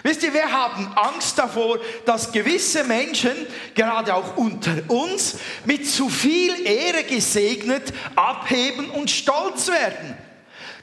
Wisst 0.02 0.24
ihr, 0.24 0.34
wir 0.34 0.50
haben 0.50 0.90
Angst 0.96 1.38
davor, 1.38 1.78
dass 2.04 2.32
gewisse 2.32 2.82
Menschen, 2.84 3.32
gerade 3.74 4.14
auch 4.14 4.36
unter 4.36 4.82
uns, 4.88 5.36
mit 5.64 5.88
zu 5.88 6.08
viel 6.08 6.66
Ehre 6.66 7.04
gesegnet, 7.04 7.92
abheben 8.16 8.90
und 8.90 9.10
stolz 9.10 9.68
werden. 9.68 10.16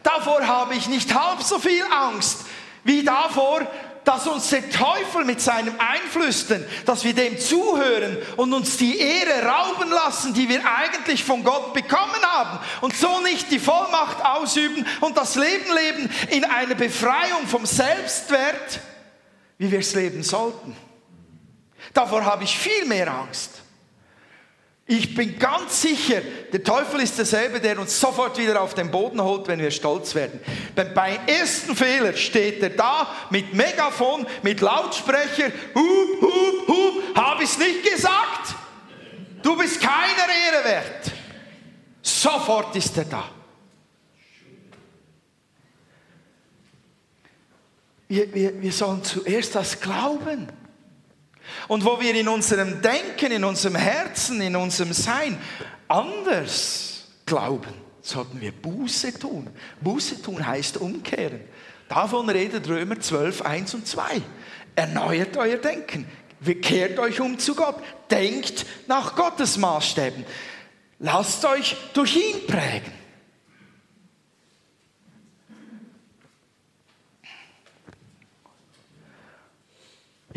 Davor 0.04 0.48
habe 0.48 0.76
ich 0.76 0.88
nicht 0.88 1.14
halb 1.14 1.44
so 1.44 1.60
viel 1.60 1.84
Angst 1.92 2.46
wie 2.86 3.04
davor, 3.04 3.68
dass 4.06 4.26
uns 4.26 4.50
der 4.50 4.68
Teufel 4.70 5.26
mit 5.26 5.42
seinem 5.42 5.76
Einflüstern, 5.78 6.66
dass 6.86 7.04
wir 7.04 7.14
dem 7.14 7.38
zuhören 7.38 8.18
und 8.38 8.54
uns 8.54 8.78
die 8.78 8.98
Ehre 8.98 9.46
rauben 9.46 9.90
lassen, 9.92 10.34
die 10.34 10.50
wir 10.50 10.62
eigentlich 10.66 11.24
von 11.24 11.44
Gott 11.44 11.74
bekommen 11.74 12.22
haben 12.24 12.60
und 12.82 12.96
so 12.96 13.20
nicht 13.22 13.52
die 13.52 13.60
Vollmacht 13.60 14.26
ausüben 14.26 14.86
und 15.02 15.18
das 15.18 15.36
Leben 15.36 15.76
leben 15.76 16.10
in 16.30 16.46
einer 16.46 16.76
Befreiung 16.76 17.48
vom 17.48 17.66
Selbstwert, 17.66 18.80
wie 19.60 19.72
wir 19.72 19.80
es 19.80 19.94
leben 19.94 20.24
sollten. 20.24 20.76
Davor 21.94 22.26
habe 22.26 22.44
ich 22.44 22.58
viel 22.58 22.86
mehr 22.86 23.14
Angst. 23.14 23.62
Ich 24.88 25.14
bin 25.14 25.38
ganz 25.38 25.84
sicher, 25.84 26.22
der 26.52 26.64
Teufel 26.64 27.02
ist 27.02 27.16
derselbe, 27.16 27.60
der 27.60 27.78
uns 27.78 28.00
sofort 28.00 28.40
wieder 28.40 28.60
auf 28.60 28.74
den 28.74 28.90
Boden 28.90 29.22
holt, 29.22 29.48
wenn 29.48 29.60
wir 29.60 29.70
stolz 29.70 30.16
werden. 30.16 30.40
Denn 30.76 30.96
beim 30.96 31.20
ersten 31.28 31.76
Fehler 31.76 32.14
steht 32.14 32.64
er 32.64 32.72
da 32.72 33.08
mit 33.30 33.54
Megafon, 33.54 34.26
mit 34.42 34.62
Lautsprecher, 34.62 35.52
hup, 35.76 36.22
hup, 36.22 36.68
hup, 36.68 37.16
habe 37.16 37.44
ich 37.44 37.52
es 37.52 37.60
nicht 37.60 37.84
gesagt? 37.84 38.56
Du 39.44 39.56
bist 39.56 39.80
keiner 39.80 40.28
Ehre 40.54 40.66
wert. 40.66 41.12
Sofort 42.02 42.76
ist 42.76 42.98
er 42.98 43.06
da. 43.06 43.30
Wir, 48.10 48.34
wir, 48.34 48.60
wir 48.60 48.72
sollen 48.72 49.04
zuerst 49.04 49.54
das 49.54 49.80
glauben. 49.80 50.48
Und 51.68 51.86
wo 51.86 52.00
wir 52.00 52.14
in 52.16 52.28
unserem 52.28 52.82
Denken, 52.82 53.32
in 53.32 53.44
unserem 53.44 53.76
Herzen, 53.76 54.42
in 54.42 54.56
unserem 54.56 54.94
Sein 54.94 55.38
anders 55.88 57.08
glauben, 57.26 57.74
sollten 58.02 58.42
wir 58.42 58.52
Buße 58.52 59.18
tun. 59.20 59.48
Buße 59.82 60.22
tun 60.22 60.46
heißt 60.46 60.78
umkehren. 60.78 61.42
Davon 61.88 62.30
redet 62.30 62.68
Römer 62.68 63.00
12, 63.00 63.44
1 63.44 63.74
und 63.76 63.88
2. 63.88 64.22
Erneuert 64.76 65.38
euer 65.38 65.58
Denken. 65.58 66.08
Kehrt 66.62 66.98
euch 66.98 67.22
um 67.22 67.38
zu 67.38 67.54
Gott. 67.54 67.76
Denkt 68.10 68.66
nach 68.88 69.16
Gottes 69.16 69.58
Maßstäben. 69.58 70.26
Lasst 70.98 71.46
euch 71.46 71.76
durch 71.94 72.16
ihn 72.16 72.48
prägen. 72.48 72.99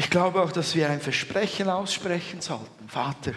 Ich 0.03 0.11
glaube 0.11 0.43
auch, 0.43 0.51
dass 0.51 0.75
wir 0.75 0.91
ein 0.91 1.01
Versprechen 1.01 1.69
aussprechen 1.69 2.41
sollten. 2.41 2.89
Vater, 2.89 3.35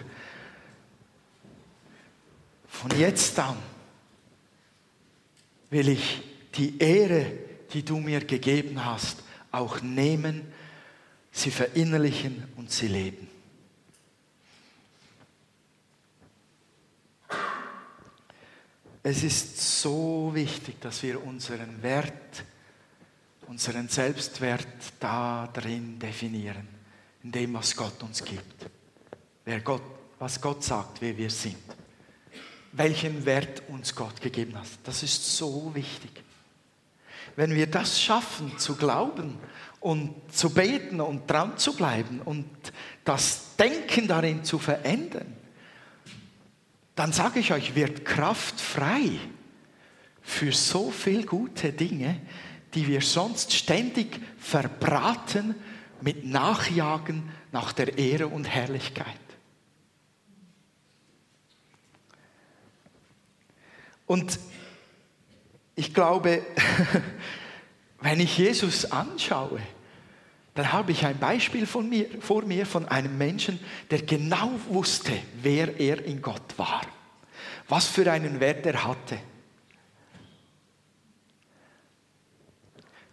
von 2.66 2.90
jetzt 2.98 3.38
an 3.38 3.56
will 5.70 5.88
ich 5.88 6.22
die 6.56 6.76
Ehre, 6.80 7.24
die 7.72 7.84
du 7.84 7.98
mir 7.98 8.24
gegeben 8.24 8.84
hast, 8.84 9.22
auch 9.52 9.80
nehmen, 9.80 10.42
sie 11.30 11.52
verinnerlichen 11.52 12.48
und 12.56 12.72
sie 12.72 12.88
leben. 12.88 13.28
Es 19.04 19.22
ist 19.22 19.80
so 19.82 20.32
wichtig, 20.34 20.80
dass 20.80 21.04
wir 21.04 21.24
unseren 21.24 21.80
Wert 21.84 22.44
unseren 23.48 23.88
Selbstwert 23.88 24.66
da 25.00 25.48
drin 25.52 25.98
definieren, 25.98 26.68
in 27.22 27.32
dem, 27.32 27.54
was 27.54 27.74
Gott 27.76 28.02
uns 28.02 28.24
gibt. 28.24 28.66
Wer 29.44 29.60
Gott, 29.60 29.82
was 30.18 30.40
Gott 30.40 30.64
sagt, 30.64 31.00
wer 31.00 31.16
wir 31.16 31.30
sind. 31.30 31.56
Welchen 32.72 33.24
Wert 33.24 33.62
uns 33.68 33.94
Gott 33.94 34.20
gegeben 34.20 34.58
hat. 34.58 34.68
Das 34.84 35.02
ist 35.02 35.36
so 35.36 35.74
wichtig. 35.74 36.10
Wenn 37.36 37.54
wir 37.54 37.66
das 37.66 38.00
schaffen, 38.00 38.58
zu 38.58 38.76
glauben 38.76 39.38
und 39.80 40.14
zu 40.32 40.50
beten 40.50 41.00
und 41.00 41.30
dran 41.30 41.58
zu 41.58 41.74
bleiben 41.74 42.20
und 42.24 42.46
das 43.04 43.56
Denken 43.56 44.08
darin 44.08 44.42
zu 44.44 44.58
verändern, 44.58 45.34
dann 46.94 47.12
sage 47.12 47.40
ich 47.40 47.52
euch, 47.52 47.74
wird 47.74 48.04
Kraft 48.04 48.60
frei 48.60 49.18
für 50.22 50.50
so 50.50 50.90
viele 50.90 51.24
gute 51.24 51.72
Dinge, 51.72 52.20
die 52.74 52.86
wir 52.86 53.00
sonst 53.00 53.52
ständig 53.52 54.20
verbraten 54.38 55.54
mit 56.00 56.24
Nachjagen 56.24 57.30
nach 57.52 57.72
der 57.72 57.96
Ehre 57.98 58.28
und 58.28 58.44
Herrlichkeit. 58.44 59.06
Und 64.06 64.38
ich 65.74 65.92
glaube, 65.92 66.42
wenn 68.00 68.20
ich 68.20 68.38
Jesus 68.38 68.90
anschaue, 68.90 69.60
dann 70.54 70.72
habe 70.72 70.92
ich 70.92 71.04
ein 71.04 71.18
Beispiel 71.18 71.66
von 71.66 71.88
mir, 71.88 72.08
vor 72.20 72.42
mir 72.42 72.64
von 72.64 72.88
einem 72.88 73.18
Menschen, 73.18 73.60
der 73.90 74.02
genau 74.02 74.52
wusste, 74.68 75.12
wer 75.42 75.78
er 75.78 76.02
in 76.04 76.22
Gott 76.22 76.56
war, 76.56 76.80
was 77.68 77.86
für 77.86 78.10
einen 78.10 78.40
Wert 78.40 78.64
er 78.64 78.84
hatte. 78.84 79.18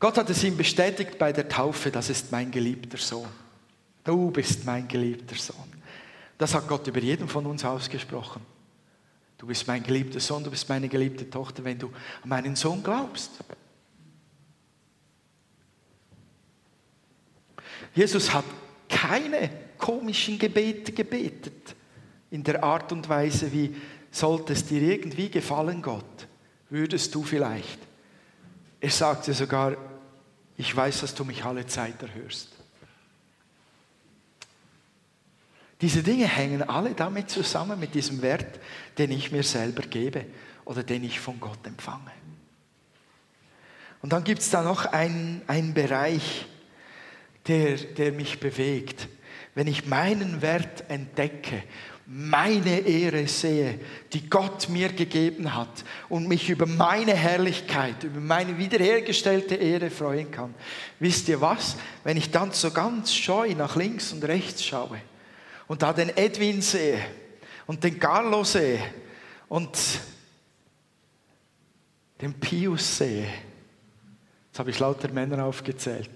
Gott 0.03 0.17
hat 0.17 0.29
es 0.29 0.43
ihm 0.43 0.57
bestätigt 0.57 1.17
bei 1.17 1.31
der 1.31 1.47
Taufe, 1.47 1.89
das 1.89 2.09
ist 2.09 2.29
mein 2.29 2.51
geliebter 2.51 2.97
Sohn. 2.97 3.29
Du 4.03 4.31
bist 4.31 4.65
mein 4.65 4.85
geliebter 4.85 5.37
Sohn. 5.37 5.71
Das 6.37 6.53
hat 6.53 6.67
Gott 6.67 6.85
über 6.87 6.99
jeden 6.99 7.29
von 7.29 7.45
uns 7.45 7.63
ausgesprochen. 7.63 8.41
Du 9.37 9.47
bist 9.47 9.65
mein 9.65 9.81
geliebter 9.81 10.19
Sohn, 10.19 10.43
du 10.43 10.51
bist 10.51 10.67
meine 10.67 10.89
geliebte 10.89 11.29
Tochter, 11.29 11.63
wenn 11.63 11.79
du 11.79 11.87
an 12.21 12.27
meinen 12.27 12.57
Sohn 12.57 12.83
glaubst. 12.83 13.31
Jesus 17.95 18.33
hat 18.33 18.43
keine 18.89 19.49
komischen 19.77 20.37
Gebete 20.37 20.91
gebetet 20.91 21.77
in 22.29 22.43
der 22.43 22.61
Art 22.61 22.91
und 22.91 23.07
Weise, 23.07 23.53
wie 23.53 23.73
sollte 24.11 24.51
es 24.51 24.65
dir 24.65 24.81
irgendwie 24.81 25.29
gefallen, 25.29 25.81
Gott, 25.81 26.27
würdest 26.69 27.15
du 27.15 27.23
vielleicht. 27.23 27.79
Er 28.81 28.89
sagte 28.89 29.33
sogar, 29.33 29.77
ich 30.57 30.75
weiß, 30.75 31.01
dass 31.01 31.15
du 31.15 31.25
mich 31.25 31.43
alle 31.43 31.65
Zeit 31.65 32.01
erhörst. 32.01 32.49
Diese 35.81 36.01
Dinge 36.01 36.27
hängen 36.27 36.63
alle 36.63 36.93
damit 36.93 37.29
zusammen, 37.29 37.79
mit 37.79 37.93
diesem 37.93 38.21
Wert, 38.21 38.59
den 38.97 39.11
ich 39.11 39.31
mir 39.31 39.43
selber 39.43 39.81
gebe 39.81 40.25
oder 40.63 40.83
den 40.83 41.03
ich 41.03 41.19
von 41.19 41.39
Gott 41.39 41.65
empfange. 41.65 42.11
Und 44.01 44.13
dann 44.13 44.23
gibt 44.23 44.41
es 44.41 44.49
da 44.49 44.63
noch 44.63 44.85
einen, 44.85 45.41
einen 45.47 45.73
Bereich, 45.73 46.45
der, 47.47 47.75
der 47.75 48.11
mich 48.11 48.39
bewegt. 48.39 49.07
Wenn 49.55 49.67
ich 49.67 49.85
meinen 49.85 50.41
Wert 50.41 50.89
entdecke, 50.89 51.63
meine 52.05 52.79
Ehre 52.79 53.27
sehe, 53.27 53.79
die 54.11 54.29
Gott 54.29 54.67
mir 54.67 54.89
gegeben 54.89 55.55
hat 55.55 55.85
und 56.09 56.27
mich 56.27 56.49
über 56.49 56.65
meine 56.65 57.13
Herrlichkeit, 57.13 58.03
über 58.03 58.19
meine 58.19 58.57
wiederhergestellte 58.57 59.55
Ehre 59.55 59.89
freuen 59.89 60.29
kann. 60.29 60.53
Wisst 60.99 61.29
ihr 61.29 61.39
was? 61.39 61.77
Wenn 62.03 62.17
ich 62.17 62.29
dann 62.29 62.51
so 62.51 62.71
ganz 62.71 63.13
scheu 63.13 63.55
nach 63.55 63.77
links 63.77 64.11
und 64.11 64.23
rechts 64.25 64.65
schaue 64.65 64.99
und 65.67 65.81
da 65.81 65.93
den 65.93 66.09
Edwin 66.17 66.61
sehe 66.61 66.99
und 67.67 67.83
den 67.83 67.97
Carlo 67.97 68.43
sehe 68.43 68.79
und 69.47 69.77
den 72.19 72.33
Pius 72.33 72.97
sehe, 72.97 73.27
jetzt 74.47 74.59
habe 74.59 74.71
ich 74.71 74.79
lauter 74.79 75.09
Männer 75.09 75.45
aufgezählt, 75.45 76.11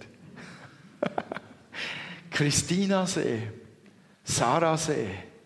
Christina 2.30 3.08
sehe, 3.08 3.54
Sarah 4.26 4.76
sehe, 4.76 5.37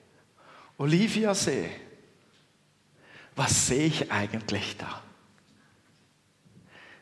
Olivia 0.81 1.35
sehe, 1.35 1.69
was 3.35 3.67
sehe 3.67 3.85
ich 3.85 4.11
eigentlich 4.11 4.75
da? 4.77 5.03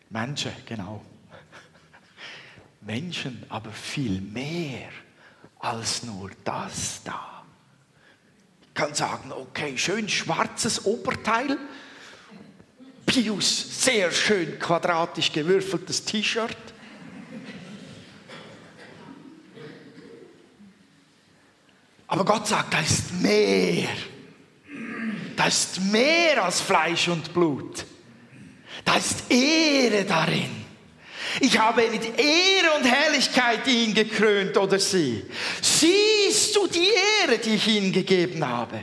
Menschen, 0.10 0.52
genau. 0.66 1.02
Menschen, 2.82 3.46
aber 3.48 3.72
viel 3.72 4.20
mehr 4.20 4.90
als 5.60 6.04
nur 6.04 6.30
das 6.44 7.04
da. 7.06 7.46
Ich 8.64 8.74
kann 8.74 8.94
sagen, 8.94 9.32
okay, 9.32 9.78
schön 9.78 10.10
schwarzes 10.10 10.84
Oberteil, 10.84 11.58
Pius, 13.06 13.86
sehr 13.86 14.12
schön 14.12 14.60
quadratisch 14.60 15.32
gewürfeltes 15.32 16.04
T-Shirt, 16.04 16.58
Aber 22.10 22.26
Gott 22.26 22.48
sagt, 22.48 22.74
da 22.74 22.80
ist 22.80 23.14
mehr. 23.22 23.88
Da 25.36 25.46
ist 25.46 25.80
mehr 25.80 26.44
als 26.44 26.60
Fleisch 26.60 27.08
und 27.08 27.32
Blut. 27.34 27.86
Da 28.84 28.96
ist 28.96 29.32
Ehre 29.32 30.06
darin. 30.06 30.66
Ich 31.40 31.58
habe 31.60 31.88
mit 31.88 32.04
Ehre 32.20 32.74
und 32.78 32.84
Herrlichkeit 32.84 33.66
ihn 33.68 33.94
gekrönt 33.94 34.58
oder 34.58 34.80
sie. 34.80 35.24
Siehst 35.62 36.56
du 36.56 36.66
die 36.66 36.90
Ehre, 37.22 37.38
die 37.38 37.54
ich 37.54 37.68
ihnen 37.68 37.92
gegeben 37.92 38.46
habe? 38.46 38.82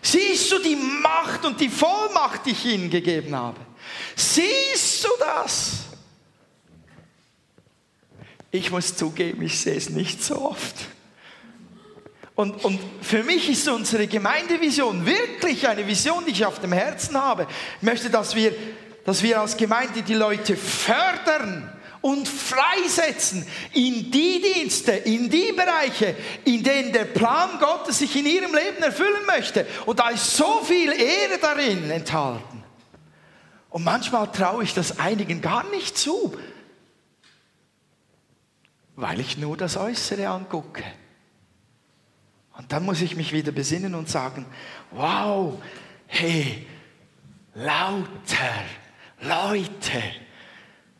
Siehst 0.00 0.50
du 0.50 0.60
die 0.60 0.76
Macht 0.76 1.44
und 1.44 1.60
die 1.60 1.68
Vollmacht, 1.68 2.46
die 2.46 2.52
ich 2.52 2.64
ihnen 2.64 2.88
gegeben 2.88 3.36
habe? 3.36 3.60
Siehst 4.16 5.04
du 5.04 5.10
das? 5.18 5.72
Ich 8.50 8.70
muss 8.70 8.96
zugeben, 8.96 9.42
ich 9.42 9.60
sehe 9.60 9.76
es 9.76 9.90
nicht 9.90 10.24
so 10.24 10.40
oft. 10.40 10.74
Und, 12.38 12.64
und 12.64 12.78
für 13.00 13.24
mich 13.24 13.50
ist 13.50 13.66
unsere 13.68 14.06
Gemeindevision 14.06 15.04
wirklich 15.04 15.66
eine 15.66 15.84
Vision, 15.84 16.24
die 16.24 16.30
ich 16.30 16.46
auf 16.46 16.60
dem 16.60 16.70
Herzen 16.70 17.20
habe. 17.20 17.48
Ich 17.78 17.82
möchte, 17.82 18.10
dass 18.10 18.36
wir, 18.36 18.54
dass 19.04 19.24
wir 19.24 19.40
als 19.40 19.56
Gemeinde 19.56 20.02
die 20.02 20.14
Leute 20.14 20.56
fördern 20.56 21.68
und 22.00 22.28
freisetzen 22.28 23.44
in 23.72 24.12
die 24.12 24.40
Dienste, 24.40 24.92
in 24.92 25.28
die 25.28 25.50
Bereiche, 25.50 26.14
in 26.44 26.62
denen 26.62 26.92
der 26.92 27.06
Plan 27.06 27.58
Gottes 27.58 27.98
sich 27.98 28.14
in 28.14 28.26
ihrem 28.26 28.54
Leben 28.54 28.84
erfüllen 28.84 29.26
möchte. 29.26 29.66
Und 29.84 29.98
da 29.98 30.10
ist 30.10 30.36
so 30.36 30.60
viel 30.62 30.92
Ehre 30.92 31.40
darin 31.42 31.90
enthalten. 31.90 32.62
Und 33.68 33.82
manchmal 33.82 34.30
traue 34.30 34.62
ich 34.62 34.74
das 34.74 35.00
einigen 35.00 35.40
gar 35.40 35.68
nicht 35.70 35.98
zu, 35.98 36.38
weil 38.94 39.18
ich 39.18 39.38
nur 39.38 39.56
das 39.56 39.76
Äußere 39.76 40.28
angucke. 40.28 40.84
Und 42.58 42.72
dann 42.72 42.84
muss 42.84 43.00
ich 43.00 43.14
mich 43.14 43.32
wieder 43.32 43.52
besinnen 43.52 43.94
und 43.94 44.08
sagen, 44.08 44.44
wow, 44.90 45.54
hey, 46.08 46.66
lauter 47.54 48.64
Leute 49.20 50.02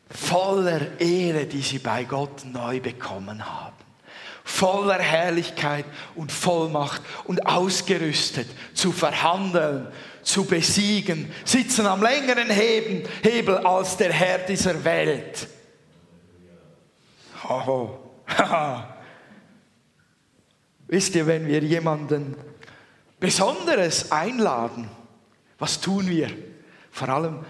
voller 0.09 1.01
Ehre, 1.01 1.47
die 1.47 1.61
sie 1.61 1.81
bei 1.81 2.05
Gott 2.05 2.45
neu 2.45 2.79
bekommen 2.79 3.45
haben. 3.45 3.75
Voller 4.45 5.01
Herrlichkeit 5.01 5.85
und 6.15 6.31
Vollmacht 6.31 7.03
und 7.25 7.45
ausgerüstet 7.45 8.49
zu 8.73 8.93
verhandeln, 8.93 9.89
zu 10.23 10.45
besiegen, 10.45 11.31
sitzen 11.45 11.87
am 11.87 12.03
längeren 12.03 12.49
Hebel 12.51 13.59
als 13.59 13.97
der 13.97 14.13
Herr 14.13 14.39
dieser 14.39 14.85
Welt. 14.85 15.49
Oh, 17.49 17.99
haha. 18.29 18.98
Wisst 20.89 21.15
ihr, 21.15 21.27
wenn 21.27 21.47
wir 21.47 21.63
jemanden 21.63 22.35
Besonderes 23.21 24.11
einladen, 24.11 24.89
was 25.59 25.81
tun 25.81 26.09
wir? 26.09 26.31
Vor 26.91 27.11
allem, 27.11 27.41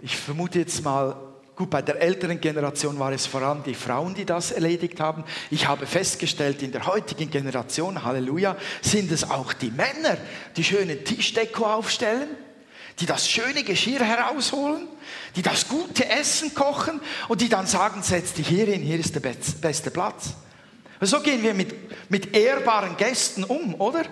ich 0.00 0.16
vermute 0.16 0.58
jetzt 0.58 0.82
mal, 0.82 1.14
gut, 1.54 1.70
bei 1.70 1.80
der 1.80 2.00
älteren 2.00 2.40
Generation 2.40 2.98
war 2.98 3.12
es 3.12 3.26
vor 3.26 3.42
allem 3.42 3.62
die 3.62 3.74
Frauen, 3.74 4.14
die 4.14 4.24
das 4.24 4.50
erledigt 4.50 4.98
haben. 4.98 5.22
Ich 5.50 5.68
habe 5.68 5.86
festgestellt, 5.86 6.60
in 6.62 6.72
der 6.72 6.86
heutigen 6.86 7.30
Generation, 7.30 8.02
Halleluja, 8.02 8.56
sind 8.80 9.12
es 9.12 9.30
auch 9.30 9.52
die 9.52 9.70
Männer, 9.70 10.16
die 10.56 10.64
schöne 10.64 11.04
Tischdeko 11.04 11.64
aufstellen, 11.64 12.28
die 12.98 13.06
das 13.06 13.28
schöne 13.28 13.62
Geschirr 13.62 14.04
herausholen, 14.04 14.88
die 15.36 15.42
das 15.42 15.68
gute 15.68 16.08
Essen 16.08 16.52
kochen 16.52 17.00
und 17.28 17.40
die 17.40 17.48
dann 17.48 17.66
sagen, 17.66 18.02
setz 18.02 18.32
dich 18.32 18.48
hier 18.48 18.66
hin, 18.66 18.82
hier 18.82 18.98
ist 18.98 19.14
der 19.14 19.20
beste 19.20 19.92
Platz. 19.92 20.34
So 21.06 21.20
gehen 21.20 21.42
wir 21.42 21.52
mit, 21.52 22.10
mit 22.10 22.34
ehrbaren 22.34 22.96
Gästen 22.96 23.44
um, 23.44 23.74
oder? 23.80 24.04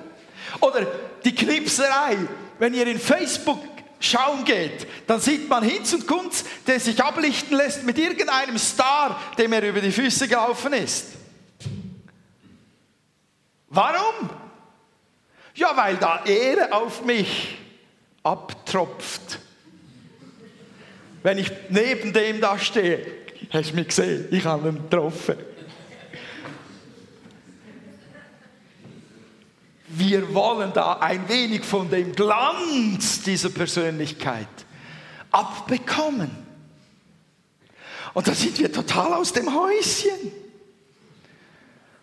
Oder 0.60 0.86
die 1.24 1.34
Knipserei. 1.34 2.16
Wenn 2.58 2.74
ihr 2.74 2.86
in 2.86 2.98
Facebook 2.98 3.60
schauen 4.00 4.44
geht, 4.44 4.86
dann 5.06 5.20
sieht 5.20 5.48
man 5.48 5.62
Hinz 5.62 5.92
und 5.92 6.06
Kunz, 6.06 6.44
der 6.66 6.80
sich 6.80 7.02
ablichten 7.02 7.56
lässt 7.56 7.84
mit 7.84 7.98
irgendeinem 7.98 8.58
Star, 8.58 9.20
dem 9.38 9.52
er 9.52 9.68
über 9.68 9.80
die 9.80 9.92
Füße 9.92 10.26
gelaufen 10.26 10.72
ist. 10.72 11.06
Warum? 13.68 14.28
Ja, 15.54 15.76
weil 15.76 15.96
da 15.96 16.24
Ehre 16.24 16.72
auf 16.72 17.04
mich 17.04 17.58
abtropft. 18.22 19.38
Wenn 21.22 21.38
ich 21.38 21.52
neben 21.68 22.12
dem 22.12 22.40
da 22.40 22.58
stehe, 22.58 23.06
hast 23.52 23.70
du 23.70 23.76
mich 23.76 23.88
gesehen, 23.88 24.26
ich 24.30 24.44
habe 24.44 24.70
ihn 24.70 24.82
getroffen. 24.82 25.36
Wir 29.92 30.32
wollen 30.34 30.72
da 30.72 30.98
ein 30.98 31.28
wenig 31.28 31.64
von 31.64 31.90
dem 31.90 32.12
Glanz 32.14 33.22
dieser 33.22 33.50
Persönlichkeit 33.50 34.46
abbekommen. 35.30 36.30
Und 38.14 38.28
da 38.28 38.34
sind 38.34 38.58
wir 38.58 38.72
total 38.72 39.14
aus 39.14 39.32
dem 39.32 39.54
Häuschen. 39.54 40.32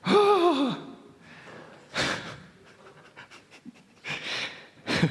Oh. 0.06 0.74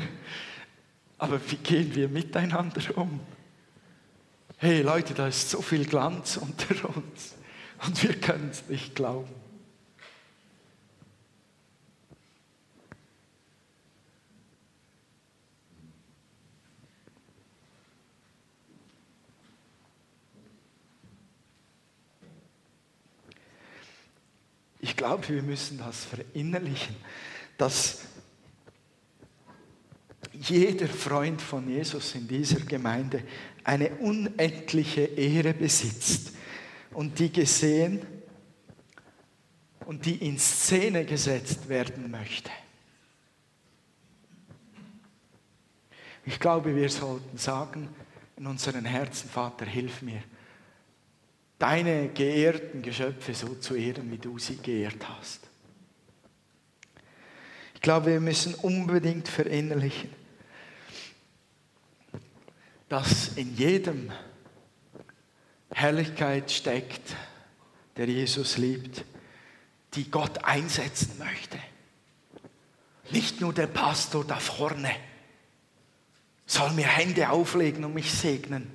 Aber 1.19 1.41
wie 1.51 1.57
gehen 1.57 1.95
wir 1.95 2.09
miteinander 2.09 2.83
um? 2.97 3.21
Hey 4.59 4.83
Leute, 4.83 5.13
da 5.15 5.29
ist 5.29 5.51
so 5.51 5.61
viel 5.61 5.85
Glanz 5.85 6.39
unter 6.39 6.89
uns 6.89 7.35
und 7.87 8.03
wir 8.03 8.15
können 8.15 8.49
es 8.51 8.67
nicht 8.69 8.95
glauben. 8.95 9.29
Ich 24.89 24.96
glaube, 25.07 25.29
wir 25.29 25.43
müssen 25.43 25.79
das 25.79 26.05
verinnerlichen, 26.05 26.97
dass 27.57 28.01
jeder 30.33 30.89
Freund 30.89 31.41
von 31.41 31.69
Jesus 31.69 32.17
in 32.17 32.27
dieser 32.27 32.59
Gemeinde 32.61 33.23
eine 33.63 33.91
unendliche 33.97 35.03
Ehre 35.03 35.55
besitzt 35.55 36.33
und 36.93 37.21
die 37.21 37.33
gesehen 37.33 38.05
und 39.87 40.05
die 40.05 40.17
in 40.17 40.41
Szene 40.41 41.05
gesetzt 41.05 41.69
werden 41.69 42.11
möchte. 42.11 42.51
Ich 46.25 46.41
glaube, 46.41 46.75
wir 46.75 46.91
sollten 46.91 47.39
sagen 47.39 47.89
in 48.37 48.49
unseren 48.49 48.85
Herzen, 48.85 49.31
Vater, 49.31 49.67
hilf 49.67 50.03
mir, 50.03 50.25
deine 51.59 52.09
geehrten 52.09 52.83
Geschöpfe 52.83 53.35
so 53.35 53.55
zu 53.55 53.75
ehren, 53.75 54.11
wie 54.11 54.19
du 54.19 54.39
sie 54.39 54.57
geehrt 54.57 55.09
hast. 55.09 55.41
Ich 57.75 57.81
glaube, 57.81 58.07
wir 58.07 58.21
müssen 58.21 58.55
unbedingt 58.55 59.29
verinnerlichen, 59.29 60.11
dass 62.89 63.37
in 63.37 63.57
jedem 63.57 64.13
Herrlichkeit 65.71 66.51
steckt, 66.51 67.17
der 67.97 68.07
Jesus 68.07 68.59
liebt, 68.59 69.05
die 69.95 70.11
Gott 70.11 70.45
einsetzen 70.45 71.19
möchte. 71.19 71.59
Nicht 73.11 73.41
nur 73.41 73.53
der 73.53 73.67
Pastor 73.67 74.25
da 74.25 74.39
vorne 74.39 74.91
soll 76.47 76.73
mir 76.73 76.87
Hände 76.87 77.31
auflegen 77.31 77.85
und 77.85 77.95
mich 77.95 78.13
segnen, 78.13 78.71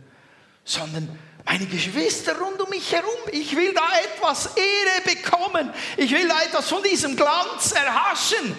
sondern 0.63 1.17
meine 1.46 1.66
Geschwister 1.66 2.38
rund 2.38 2.62
um 2.62 2.70
mich 2.70 2.92
herum. 2.92 3.10
Ich 3.32 3.56
will 3.56 3.74
da 3.74 3.88
etwas 4.04 4.52
Ehre 4.56 5.02
bekommen. 5.04 5.74
Ich 5.98 6.12
will 6.12 6.28
da 6.28 6.42
etwas 6.42 6.70
von 6.70 6.84
diesem 6.84 7.16
Glanz 7.16 7.72
erhaschen. 7.72 8.56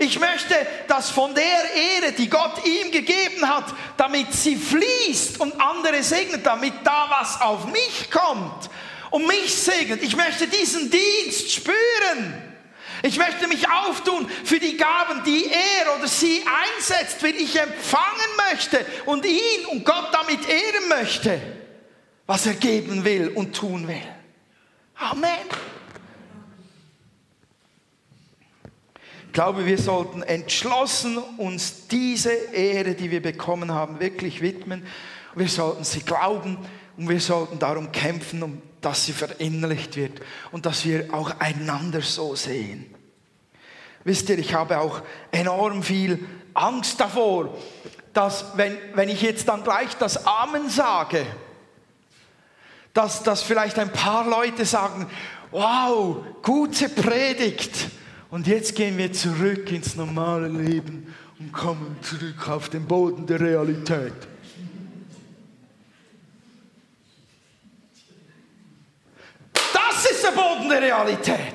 Ich 0.00 0.18
möchte, 0.20 0.54
dass 0.86 1.10
von 1.10 1.34
der 1.34 1.44
Ehre, 1.44 2.12
die 2.12 2.30
Gott 2.30 2.64
ihm 2.64 2.92
gegeben 2.92 3.48
hat, 3.48 3.74
damit 3.96 4.32
sie 4.32 4.54
fließt 4.54 5.40
und 5.40 5.60
andere 5.60 6.04
segnet, 6.04 6.46
damit 6.46 6.74
da 6.84 7.08
was 7.10 7.40
auf 7.40 7.66
mich 7.66 8.08
kommt 8.08 8.70
und 9.10 9.26
mich 9.26 9.52
segnet. 9.52 10.02
Ich 10.02 10.14
möchte 10.14 10.46
diesen 10.46 10.88
Dienst 10.88 11.50
spüren. 11.50 12.47
Ich 13.02 13.18
möchte 13.18 13.46
mich 13.46 13.68
auftun 13.68 14.28
für 14.28 14.58
die 14.58 14.76
Gaben, 14.76 15.22
die 15.24 15.46
er 15.46 15.96
oder 15.96 16.08
sie 16.08 16.42
einsetzt, 16.76 17.22
wenn 17.22 17.36
ich 17.36 17.58
empfangen 17.58 18.04
möchte 18.50 18.84
und 19.06 19.24
ihn 19.24 19.66
und 19.70 19.84
Gott 19.84 20.08
damit 20.12 20.48
ehren 20.48 20.88
möchte, 20.88 21.40
was 22.26 22.46
er 22.46 22.54
geben 22.54 23.04
will 23.04 23.28
und 23.28 23.54
tun 23.54 23.86
will. 23.86 24.02
Amen. 24.96 25.30
Ich 29.26 29.32
glaube, 29.32 29.66
wir 29.66 29.78
sollten 29.78 30.22
entschlossen 30.22 31.18
uns 31.18 31.86
diese 31.86 32.32
Ehre, 32.32 32.94
die 32.94 33.10
wir 33.12 33.22
bekommen 33.22 33.72
haben, 33.72 34.00
wirklich 34.00 34.40
widmen. 34.40 34.84
Wir 35.36 35.48
sollten 35.48 35.84
sie 35.84 36.00
glauben 36.00 36.58
und 36.96 37.08
wir 37.08 37.20
sollten 37.20 37.60
darum 37.60 37.92
kämpfen, 37.92 38.42
um 38.42 38.60
dass 38.80 39.06
sie 39.06 39.12
verinnerlicht 39.12 39.96
wird 39.96 40.20
und 40.52 40.66
dass 40.66 40.84
wir 40.84 41.12
auch 41.12 41.38
einander 41.40 42.00
so 42.02 42.34
sehen. 42.34 42.94
Wisst 44.04 44.28
ihr, 44.30 44.38
ich 44.38 44.54
habe 44.54 44.78
auch 44.78 45.02
enorm 45.32 45.82
viel 45.82 46.24
Angst 46.54 47.00
davor, 47.00 47.56
dass 48.12 48.56
wenn, 48.56 48.76
wenn 48.94 49.08
ich 49.08 49.22
jetzt 49.22 49.48
dann 49.48 49.64
gleich 49.64 49.94
das 49.96 50.26
Amen 50.26 50.68
sage, 50.70 51.26
dass, 52.94 53.22
dass 53.22 53.42
vielleicht 53.42 53.78
ein 53.78 53.92
paar 53.92 54.28
Leute 54.28 54.64
sagen, 54.64 55.06
wow, 55.50 56.24
gute 56.42 56.88
Predigt. 56.88 57.88
Und 58.30 58.46
jetzt 58.46 58.74
gehen 58.74 58.98
wir 58.98 59.12
zurück 59.12 59.70
ins 59.70 59.96
normale 59.96 60.48
Leben 60.48 61.14
und 61.38 61.52
kommen 61.52 61.96
zurück 62.02 62.48
auf 62.48 62.68
den 62.68 62.86
Boden 62.86 63.26
der 63.26 63.40
Realität. 63.40 64.14
Das 70.28 70.34
ist 70.34 70.36
der 70.36 70.42
Boden 70.42 70.68
der 70.68 70.82
Realität. 70.82 71.54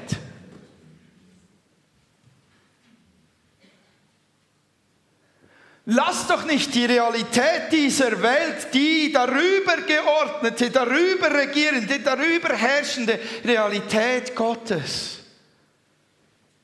Lass 5.85 6.27
doch 6.27 6.45
nicht 6.45 6.73
die 6.73 6.85
Realität 6.85 7.71
dieser 7.71 8.21
Welt, 8.21 8.73
die 8.73 9.11
darüber 9.11 9.77
geordnete, 9.85 10.71
darüber 10.71 11.33
regierende, 11.33 11.99
darüber 11.99 12.55
herrschende 12.55 13.19
Realität 13.43 14.33
Gottes 14.33 15.19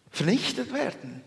vernichtet 0.10 0.74
werden. 0.74 1.22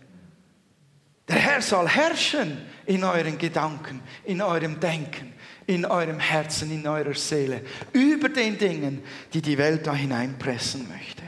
Der 1.27 1.35
Herr 1.35 1.61
soll 1.61 1.87
herrschen 1.87 2.72
in 2.85 3.03
euren 3.03 3.37
Gedanken, 3.37 4.01
in 4.25 4.41
eurem 4.41 4.79
Denken, 4.79 5.33
in 5.65 5.85
eurem 5.85 6.19
Herzen, 6.19 6.71
in 6.71 6.87
eurer 6.87 7.13
Seele, 7.13 7.61
über 7.93 8.29
den 8.29 8.57
Dingen, 8.57 9.03
die 9.33 9.41
die 9.41 9.57
Welt 9.57 9.87
da 9.87 9.93
hineinpressen 9.93 10.87
möchte. 10.89 11.23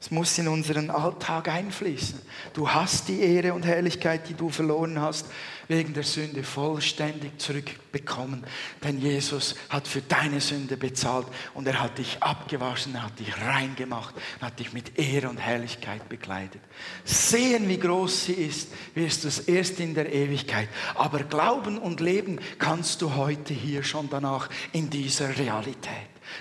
Es 0.00 0.10
muss 0.10 0.36
in 0.36 0.48
unseren 0.48 0.90
Alltag 0.90 1.48
einfließen. 1.48 2.18
Du 2.54 2.68
hast 2.68 3.06
die 3.06 3.20
Ehre 3.20 3.54
und 3.54 3.64
Herrlichkeit, 3.64 4.28
die 4.28 4.34
du 4.34 4.48
verloren 4.48 5.00
hast, 5.00 5.26
wegen 5.68 5.94
der 5.94 6.02
Sünde 6.02 6.42
vollständig 6.42 7.38
zurückbekommen. 7.38 8.44
Denn 8.82 8.98
Jesus 8.98 9.54
hat 9.68 9.88
für 9.88 10.02
deine 10.02 10.40
Sünde 10.40 10.76
bezahlt 10.76 11.26
und 11.54 11.66
er 11.66 11.80
hat 11.80 11.98
dich 11.98 12.22
abgewaschen, 12.22 12.94
er 12.94 13.04
hat 13.04 13.18
dich 13.18 13.36
rein 13.40 13.74
gemacht, 13.76 14.14
er 14.40 14.48
hat 14.48 14.58
dich 14.58 14.72
mit 14.72 14.98
Ehre 14.98 15.28
und 15.28 15.38
Herrlichkeit 15.38 16.08
bekleidet. 16.08 16.60
Sehen, 17.04 17.68
wie 17.68 17.78
groß 17.78 18.26
sie 18.26 18.34
ist, 18.34 18.68
wirst 18.94 19.24
du 19.24 19.28
es 19.28 19.40
erst 19.40 19.80
in 19.80 19.94
der 19.94 20.12
Ewigkeit. 20.12 20.68
Aber 20.94 21.20
glauben 21.20 21.78
und 21.78 22.00
leben 22.00 22.40
kannst 22.58 23.02
du 23.02 23.14
heute 23.14 23.54
hier 23.54 23.82
schon 23.82 24.08
danach 24.10 24.48
in 24.72 24.90
dieser 24.90 25.36
Realität. 25.36 25.92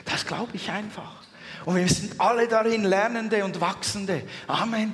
Das 0.05 0.25
glaube 0.25 0.51
ich 0.53 0.69
einfach. 0.69 1.21
Und 1.65 1.75
wir 1.75 1.87
sind 1.87 2.19
alle 2.19 2.47
darin 2.47 2.83
Lernende 2.83 3.43
und 3.45 3.61
Wachsende. 3.61 4.23
Amen. 4.47 4.93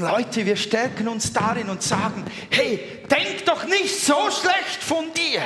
Leute, 0.00 0.44
wir 0.46 0.56
stärken 0.56 1.08
uns 1.08 1.32
darin 1.32 1.68
und 1.68 1.82
sagen, 1.82 2.24
hey, 2.50 3.04
denk 3.10 3.44
doch 3.46 3.64
nicht 3.66 4.00
so 4.00 4.30
schlecht 4.30 4.82
von 4.82 5.12
dir. 5.12 5.42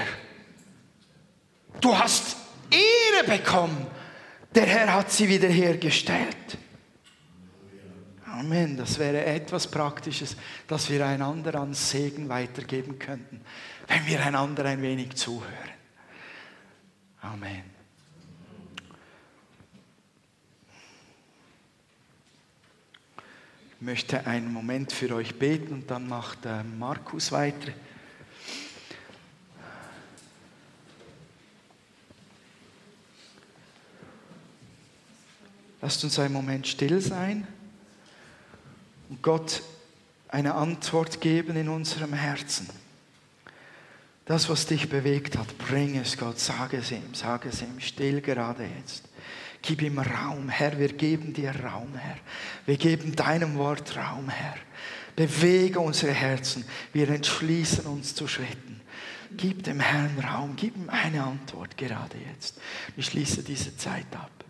Du 1.80 1.96
hast 1.96 2.36
Ehre 2.70 3.38
bekommen. 3.38 3.86
Der 4.54 4.66
Herr 4.66 4.92
hat 4.92 5.10
sie 5.10 5.28
wiederhergestellt. 5.28 6.58
Amen. 8.26 8.76
Das 8.76 8.98
wäre 8.98 9.24
etwas 9.24 9.66
Praktisches, 9.66 10.36
dass 10.66 10.90
wir 10.90 11.06
einander 11.06 11.54
an 11.56 11.74
Segen 11.74 12.28
weitergeben 12.28 12.98
könnten, 12.98 13.40
wenn 13.88 14.06
wir 14.06 14.24
einander 14.24 14.64
ein 14.64 14.82
wenig 14.82 15.14
zuhören. 15.14 15.70
Amen. 17.20 17.81
Möchte 23.82 24.26
einen 24.26 24.52
Moment 24.52 24.92
für 24.92 25.12
euch 25.14 25.34
beten 25.38 25.72
und 25.72 25.90
dann 25.90 26.08
macht 26.08 26.46
äh, 26.46 26.62
Markus 26.62 27.32
weiter. 27.32 27.72
Lasst 35.80 36.04
uns 36.04 36.16
einen 36.20 36.32
Moment 36.32 36.68
still 36.68 37.00
sein 37.00 37.44
und 39.08 39.20
Gott 39.20 39.62
eine 40.28 40.54
Antwort 40.54 41.20
geben 41.20 41.56
in 41.56 41.68
unserem 41.68 42.12
Herzen. 42.12 42.68
Das, 44.26 44.48
was 44.48 44.66
dich 44.66 44.88
bewegt 44.88 45.36
hat, 45.36 45.58
bring 45.58 45.98
es 45.98 46.16
Gott, 46.16 46.38
sage 46.38 46.76
es 46.76 46.92
ihm, 46.92 47.14
sage 47.14 47.48
es 47.48 47.60
ihm, 47.60 47.80
still 47.80 48.20
gerade 48.20 48.64
jetzt. 48.78 49.08
Gib 49.62 49.80
ihm 49.80 49.98
Raum, 49.98 50.48
Herr. 50.48 50.78
Wir 50.78 50.92
geben 50.92 51.32
dir 51.32 51.54
Raum, 51.54 51.94
Herr. 51.94 52.16
Wir 52.66 52.76
geben 52.76 53.14
deinem 53.14 53.56
Wort 53.56 53.96
Raum, 53.96 54.28
Herr. 54.28 54.56
Bewege 55.14 55.78
unsere 55.78 56.12
Herzen. 56.12 56.64
Wir 56.92 57.08
entschließen 57.08 57.86
uns 57.86 58.14
zu 58.14 58.26
Schritten. 58.26 58.80
Gib 59.36 59.62
dem 59.62 59.78
Herrn 59.78 60.18
Raum. 60.18 60.54
Gib 60.56 60.76
ihm 60.76 60.90
eine 60.90 61.22
Antwort 61.22 61.76
gerade 61.76 62.16
jetzt. 62.32 62.58
Ich 62.96 63.06
schließe 63.06 63.42
diese 63.42 63.76
Zeit 63.76 64.06
ab. 64.14 64.41